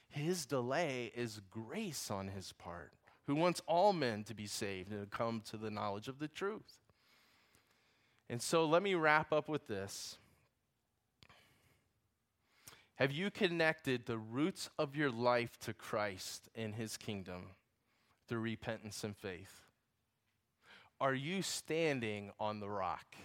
His 0.09 0.45
delay 0.45 1.11
is 1.15 1.41
grace 1.51 2.09
on 2.09 2.29
his 2.29 2.53
part, 2.53 2.93
who 3.25 3.35
wants 3.35 3.61
all 3.67 3.93
men 3.93 4.23
to 4.25 4.33
be 4.33 4.47
saved 4.47 4.91
and 4.91 5.09
to 5.09 5.17
come 5.17 5.41
to 5.49 5.57
the 5.57 5.71
knowledge 5.71 6.07
of 6.07 6.19
the 6.19 6.27
truth. 6.27 6.79
And 8.29 8.41
so 8.41 8.65
let 8.65 8.83
me 8.83 8.93
wrap 8.93 9.31
up 9.31 9.47
with 9.47 9.67
this. 9.67 10.17
Have 12.95 13.11
you 13.11 13.29
connected 13.29 14.05
the 14.05 14.17
roots 14.17 14.69
of 14.79 14.95
your 14.95 15.11
life 15.11 15.57
to 15.61 15.73
Christ 15.73 16.49
and 16.55 16.75
his 16.75 16.97
kingdom 16.97 17.51
through 18.27 18.39
repentance 18.39 19.03
and 19.03 19.15
faith? 19.15 19.61
Are 20.99 21.13
you 21.13 21.43
standing 21.43 22.31
on 22.39 22.59
the 22.59 22.69
rock? 22.69 23.15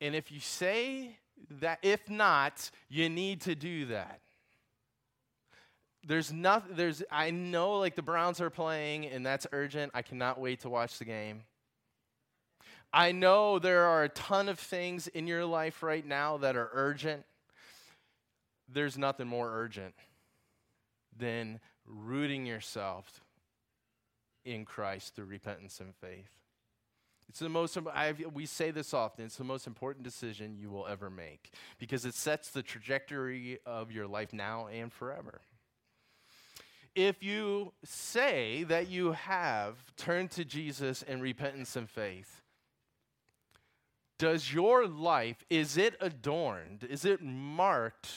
And 0.00 0.14
if 0.14 0.30
you 0.30 0.40
say 0.40 1.18
that, 1.50 1.80
if 1.82 2.08
not, 2.08 2.70
you 2.88 3.08
need 3.08 3.40
to 3.42 3.54
do 3.54 3.86
that. 3.86 4.20
There's 6.06 6.32
nothing, 6.32 6.76
there's, 6.76 7.02
I 7.10 7.30
know 7.30 7.78
like 7.78 7.94
the 7.94 8.02
Browns 8.02 8.40
are 8.40 8.50
playing 8.50 9.06
and 9.06 9.24
that's 9.24 9.46
urgent. 9.52 9.92
I 9.94 10.02
cannot 10.02 10.40
wait 10.40 10.60
to 10.60 10.68
watch 10.68 10.98
the 10.98 11.04
game. 11.04 11.42
I 12.92 13.12
know 13.12 13.58
there 13.58 13.84
are 13.84 14.04
a 14.04 14.08
ton 14.08 14.48
of 14.48 14.58
things 14.58 15.06
in 15.06 15.26
your 15.26 15.44
life 15.44 15.82
right 15.82 16.04
now 16.04 16.38
that 16.38 16.56
are 16.56 16.70
urgent. 16.72 17.24
There's 18.68 18.98
nothing 18.98 19.28
more 19.28 19.50
urgent 19.52 19.94
than 21.16 21.60
rooting 21.86 22.46
yourself 22.46 23.22
in 24.44 24.64
Christ 24.64 25.14
through 25.14 25.26
repentance 25.26 25.80
and 25.80 25.94
faith. 25.94 26.30
It's 27.28 27.38
the 27.38 27.48
most, 27.48 27.78
I've, 27.94 28.20
we 28.34 28.44
say 28.46 28.72
this 28.72 28.92
often, 28.92 29.26
it's 29.26 29.36
the 29.36 29.44
most 29.44 29.68
important 29.68 30.02
decision 30.02 30.56
you 30.56 30.68
will 30.68 30.86
ever 30.88 31.10
make 31.10 31.52
because 31.78 32.04
it 32.04 32.14
sets 32.14 32.50
the 32.50 32.62
trajectory 32.62 33.60
of 33.64 33.92
your 33.92 34.08
life 34.08 34.32
now 34.32 34.66
and 34.66 34.92
forever. 34.92 35.40
If 36.94 37.22
you 37.22 37.72
say 37.84 38.64
that 38.64 38.88
you 38.88 39.12
have 39.12 39.76
turned 39.96 40.32
to 40.32 40.44
Jesus 40.44 41.02
in 41.02 41.20
repentance 41.20 41.76
and 41.76 41.88
faith, 41.88 42.42
does 44.18 44.52
your 44.52 44.86
life, 44.86 45.44
is 45.48 45.78
it 45.78 45.96
adorned? 46.00 46.84
Is 46.84 47.04
it 47.04 47.22
marked 47.22 48.10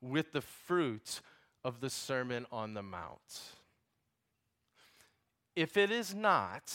with 0.00 0.32
the 0.32 0.40
fruit 0.40 1.20
of 1.64 1.80
the 1.80 1.90
Sermon 1.90 2.46
on 2.52 2.74
the 2.74 2.82
Mount? 2.82 3.40
If 5.56 5.76
it 5.76 5.90
is 5.90 6.14
not, 6.14 6.72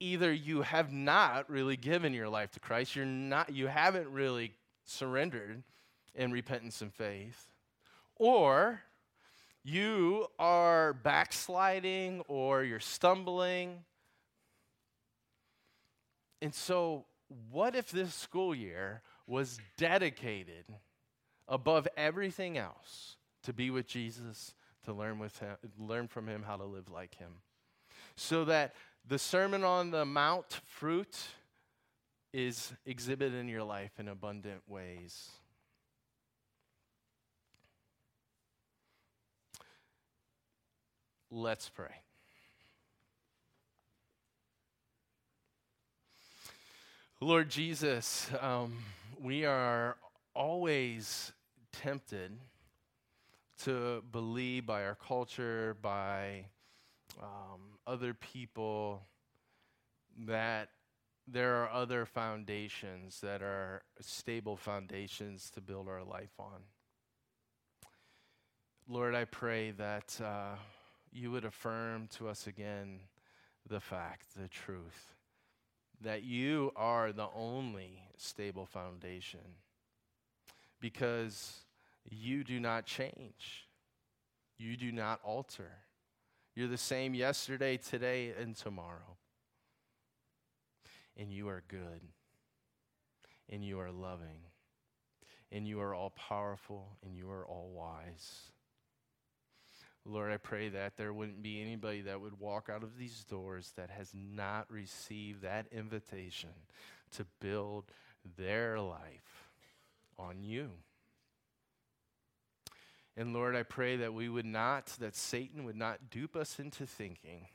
either 0.00 0.32
you 0.32 0.62
have 0.62 0.92
not 0.92 1.48
really 1.48 1.76
given 1.76 2.12
your 2.12 2.28
life 2.28 2.50
to 2.52 2.60
Christ, 2.60 2.96
you're 2.96 3.06
not 3.06 3.54
you 3.54 3.68
haven't 3.68 4.12
really 4.12 4.52
surrendered 4.84 5.62
in 6.14 6.32
repentance 6.32 6.82
and 6.82 6.92
faith, 6.92 7.46
or 8.16 8.82
you 9.68 10.26
are 10.38 10.94
backsliding 10.94 12.22
or 12.26 12.64
you're 12.64 12.80
stumbling. 12.80 13.80
And 16.40 16.54
so, 16.54 17.04
what 17.50 17.76
if 17.76 17.90
this 17.90 18.14
school 18.14 18.54
year 18.54 19.02
was 19.26 19.58
dedicated 19.76 20.64
above 21.46 21.86
everything 21.96 22.56
else 22.56 23.16
to 23.42 23.52
be 23.52 23.70
with 23.70 23.86
Jesus, 23.86 24.54
to 24.84 24.92
learn 24.94 25.18
with 25.18 25.38
him, 25.38 25.56
learn 25.78 26.08
from 26.08 26.26
him 26.28 26.44
how 26.46 26.56
to 26.56 26.64
live 26.64 26.90
like 26.90 27.16
him? 27.16 27.32
So 28.16 28.46
that 28.46 28.74
the 29.06 29.18
Sermon 29.18 29.64
on 29.64 29.90
the 29.90 30.06
Mount 30.06 30.60
fruit 30.64 31.16
is 32.32 32.72
exhibited 32.86 33.34
in 33.34 33.48
your 33.48 33.64
life 33.64 33.92
in 33.98 34.08
abundant 34.08 34.62
ways. 34.66 35.30
Let's 41.30 41.68
pray. 41.68 41.94
Lord 47.20 47.50
Jesus, 47.50 48.30
um, 48.40 48.78
we 49.20 49.44
are 49.44 49.96
always 50.34 51.32
tempted 51.72 52.38
to 53.64 54.02
believe 54.10 54.64
by 54.64 54.84
our 54.84 54.94
culture, 54.94 55.76
by 55.82 56.46
um, 57.20 57.60
other 57.86 58.14
people, 58.14 59.02
that 60.26 60.70
there 61.26 61.56
are 61.56 61.70
other 61.70 62.06
foundations 62.06 63.20
that 63.20 63.42
are 63.42 63.82
stable 64.00 64.56
foundations 64.56 65.50
to 65.50 65.60
build 65.60 65.88
our 65.88 66.02
life 66.02 66.32
on. 66.38 66.62
Lord, 68.88 69.14
I 69.14 69.26
pray 69.26 69.72
that 69.72 70.18
uh, 70.24 70.56
you 71.12 71.30
would 71.30 71.44
affirm 71.44 72.08
to 72.18 72.28
us 72.28 72.46
again 72.46 73.00
the 73.68 73.80
fact, 73.80 74.26
the 74.36 74.48
truth, 74.48 75.14
that 76.00 76.22
you 76.22 76.72
are 76.76 77.12
the 77.12 77.28
only 77.34 78.02
stable 78.16 78.66
foundation 78.66 79.40
because 80.80 81.60
you 82.08 82.44
do 82.44 82.60
not 82.60 82.86
change, 82.86 83.68
you 84.58 84.76
do 84.76 84.92
not 84.92 85.20
alter. 85.22 85.70
You're 86.54 86.68
the 86.68 86.76
same 86.76 87.14
yesterday, 87.14 87.76
today, 87.76 88.32
and 88.40 88.56
tomorrow. 88.56 89.16
And 91.16 91.32
you 91.32 91.48
are 91.48 91.62
good. 91.68 92.00
And 93.48 93.64
you 93.64 93.78
are 93.78 93.92
loving. 93.92 94.40
And 95.52 95.68
you 95.68 95.80
are 95.80 95.94
all 95.94 96.10
powerful. 96.10 96.96
And 97.04 97.16
you 97.16 97.30
are 97.30 97.46
all 97.46 97.70
wise. 97.72 98.50
Lord, 100.08 100.32
I 100.32 100.38
pray 100.38 100.70
that 100.70 100.96
there 100.96 101.12
wouldn't 101.12 101.42
be 101.42 101.60
anybody 101.60 102.00
that 102.02 102.20
would 102.20 102.40
walk 102.40 102.70
out 102.72 102.82
of 102.82 102.96
these 102.96 103.24
doors 103.24 103.72
that 103.76 103.90
has 103.90 104.10
not 104.14 104.70
received 104.70 105.42
that 105.42 105.66
invitation 105.70 106.50
to 107.12 107.26
build 107.40 107.84
their 108.36 108.80
life 108.80 109.50
on 110.18 110.42
you. 110.42 110.70
And 113.18 113.34
Lord, 113.34 113.54
I 113.54 113.64
pray 113.64 113.96
that 113.96 114.14
we 114.14 114.28
would 114.28 114.46
not, 114.46 114.86
that 114.98 115.14
Satan 115.14 115.64
would 115.64 115.76
not 115.76 116.08
dupe 116.08 116.36
us 116.36 116.58
into 116.58 116.86
thinking 116.86 117.48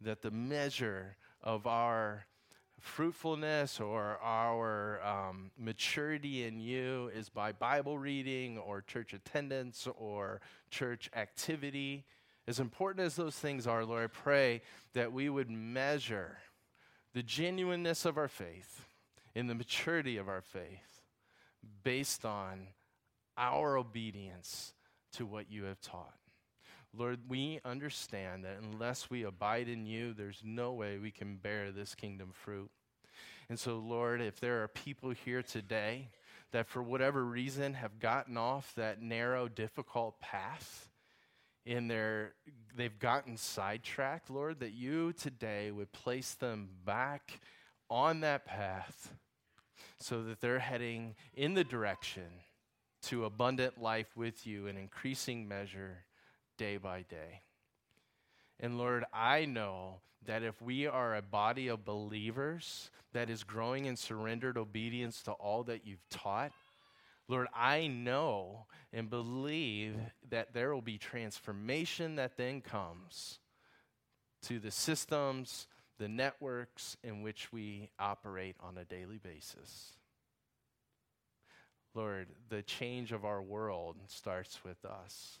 that 0.00 0.22
the 0.22 0.30
measure 0.30 1.16
of 1.42 1.66
our 1.66 2.26
fruitfulness 2.80 3.80
or 3.80 4.18
our 4.22 5.00
um, 5.04 5.50
maturity 5.58 6.44
in 6.44 6.60
you 6.60 7.10
is 7.14 7.28
by 7.28 7.52
Bible 7.52 7.98
reading 7.98 8.58
or 8.58 8.82
church 8.82 9.12
attendance 9.12 9.88
or 9.96 10.40
church 10.70 11.10
activity. 11.14 12.04
As 12.46 12.60
important 12.60 13.04
as 13.04 13.16
those 13.16 13.36
things 13.36 13.66
are, 13.66 13.84
Lord, 13.84 14.04
I 14.04 14.06
pray 14.06 14.62
that 14.94 15.12
we 15.12 15.28
would 15.28 15.50
measure 15.50 16.38
the 17.14 17.22
genuineness 17.22 18.04
of 18.04 18.16
our 18.16 18.28
faith 18.28 18.86
and 19.34 19.50
the 19.50 19.54
maturity 19.54 20.16
of 20.16 20.28
our 20.28 20.42
faith 20.42 21.02
based 21.82 22.24
on 22.24 22.68
our 23.36 23.76
obedience 23.76 24.74
to 25.12 25.26
what 25.26 25.50
you 25.50 25.64
have 25.64 25.80
taught. 25.80 26.14
Lord, 26.98 27.20
we 27.28 27.60
understand 27.64 28.44
that 28.44 28.58
unless 28.60 29.08
we 29.08 29.22
abide 29.22 29.68
in 29.68 29.86
you, 29.86 30.12
there's 30.12 30.42
no 30.44 30.72
way 30.72 30.98
we 30.98 31.12
can 31.12 31.36
bear 31.36 31.70
this 31.70 31.94
kingdom 31.94 32.30
fruit. 32.32 32.70
And 33.48 33.58
so, 33.58 33.78
Lord, 33.78 34.20
if 34.20 34.40
there 34.40 34.64
are 34.64 34.68
people 34.68 35.10
here 35.10 35.42
today 35.42 36.08
that 36.50 36.66
for 36.66 36.82
whatever 36.82 37.24
reason 37.24 37.74
have 37.74 38.00
gotten 38.00 38.36
off 38.36 38.72
that 38.74 39.00
narrow, 39.00 39.46
difficult 39.46 40.20
path, 40.20 40.88
in 41.64 41.86
their 41.86 42.32
they've 42.74 42.98
gotten 42.98 43.36
sidetracked, 43.36 44.28
Lord, 44.28 44.58
that 44.60 44.72
you 44.72 45.12
today 45.12 45.70
would 45.70 45.92
place 45.92 46.34
them 46.34 46.68
back 46.84 47.40
on 47.88 48.20
that 48.20 48.44
path 48.44 49.14
so 50.00 50.24
that 50.24 50.40
they're 50.40 50.58
heading 50.58 51.14
in 51.34 51.54
the 51.54 51.64
direction 51.64 52.24
to 53.02 53.24
abundant 53.24 53.80
life 53.80 54.16
with 54.16 54.46
you 54.46 54.66
in 54.66 54.76
increasing 54.76 55.46
measure 55.46 56.04
day 56.58 56.76
by 56.76 57.06
day. 57.08 57.40
And 58.60 58.76
Lord, 58.76 59.04
I 59.14 59.46
know 59.46 60.00
that 60.26 60.42
if 60.42 60.60
we 60.60 60.86
are 60.86 61.14
a 61.16 61.22
body 61.22 61.68
of 61.68 61.84
believers 61.86 62.90
that 63.14 63.30
is 63.30 63.44
growing 63.44 63.86
in 63.86 63.96
surrendered 63.96 64.58
obedience 64.58 65.22
to 65.22 65.32
all 65.32 65.62
that 65.64 65.86
you've 65.86 66.06
taught, 66.10 66.52
Lord, 67.28 67.46
I 67.54 67.86
know 67.86 68.66
and 68.92 69.08
believe 69.08 69.96
that 70.30 70.52
there 70.52 70.74
will 70.74 70.82
be 70.82 70.98
transformation 70.98 72.16
that 72.16 72.36
then 72.36 72.60
comes 72.60 73.38
to 74.42 74.58
the 74.58 74.70
systems, 74.70 75.66
the 75.98 76.08
networks 76.08 76.96
in 77.02 77.22
which 77.22 77.52
we 77.52 77.90
operate 77.98 78.56
on 78.60 78.78
a 78.78 78.84
daily 78.84 79.18
basis. 79.18 79.92
Lord, 81.94 82.28
the 82.48 82.62
change 82.62 83.12
of 83.12 83.24
our 83.24 83.42
world 83.42 83.96
starts 84.06 84.60
with 84.64 84.84
us. 84.84 85.40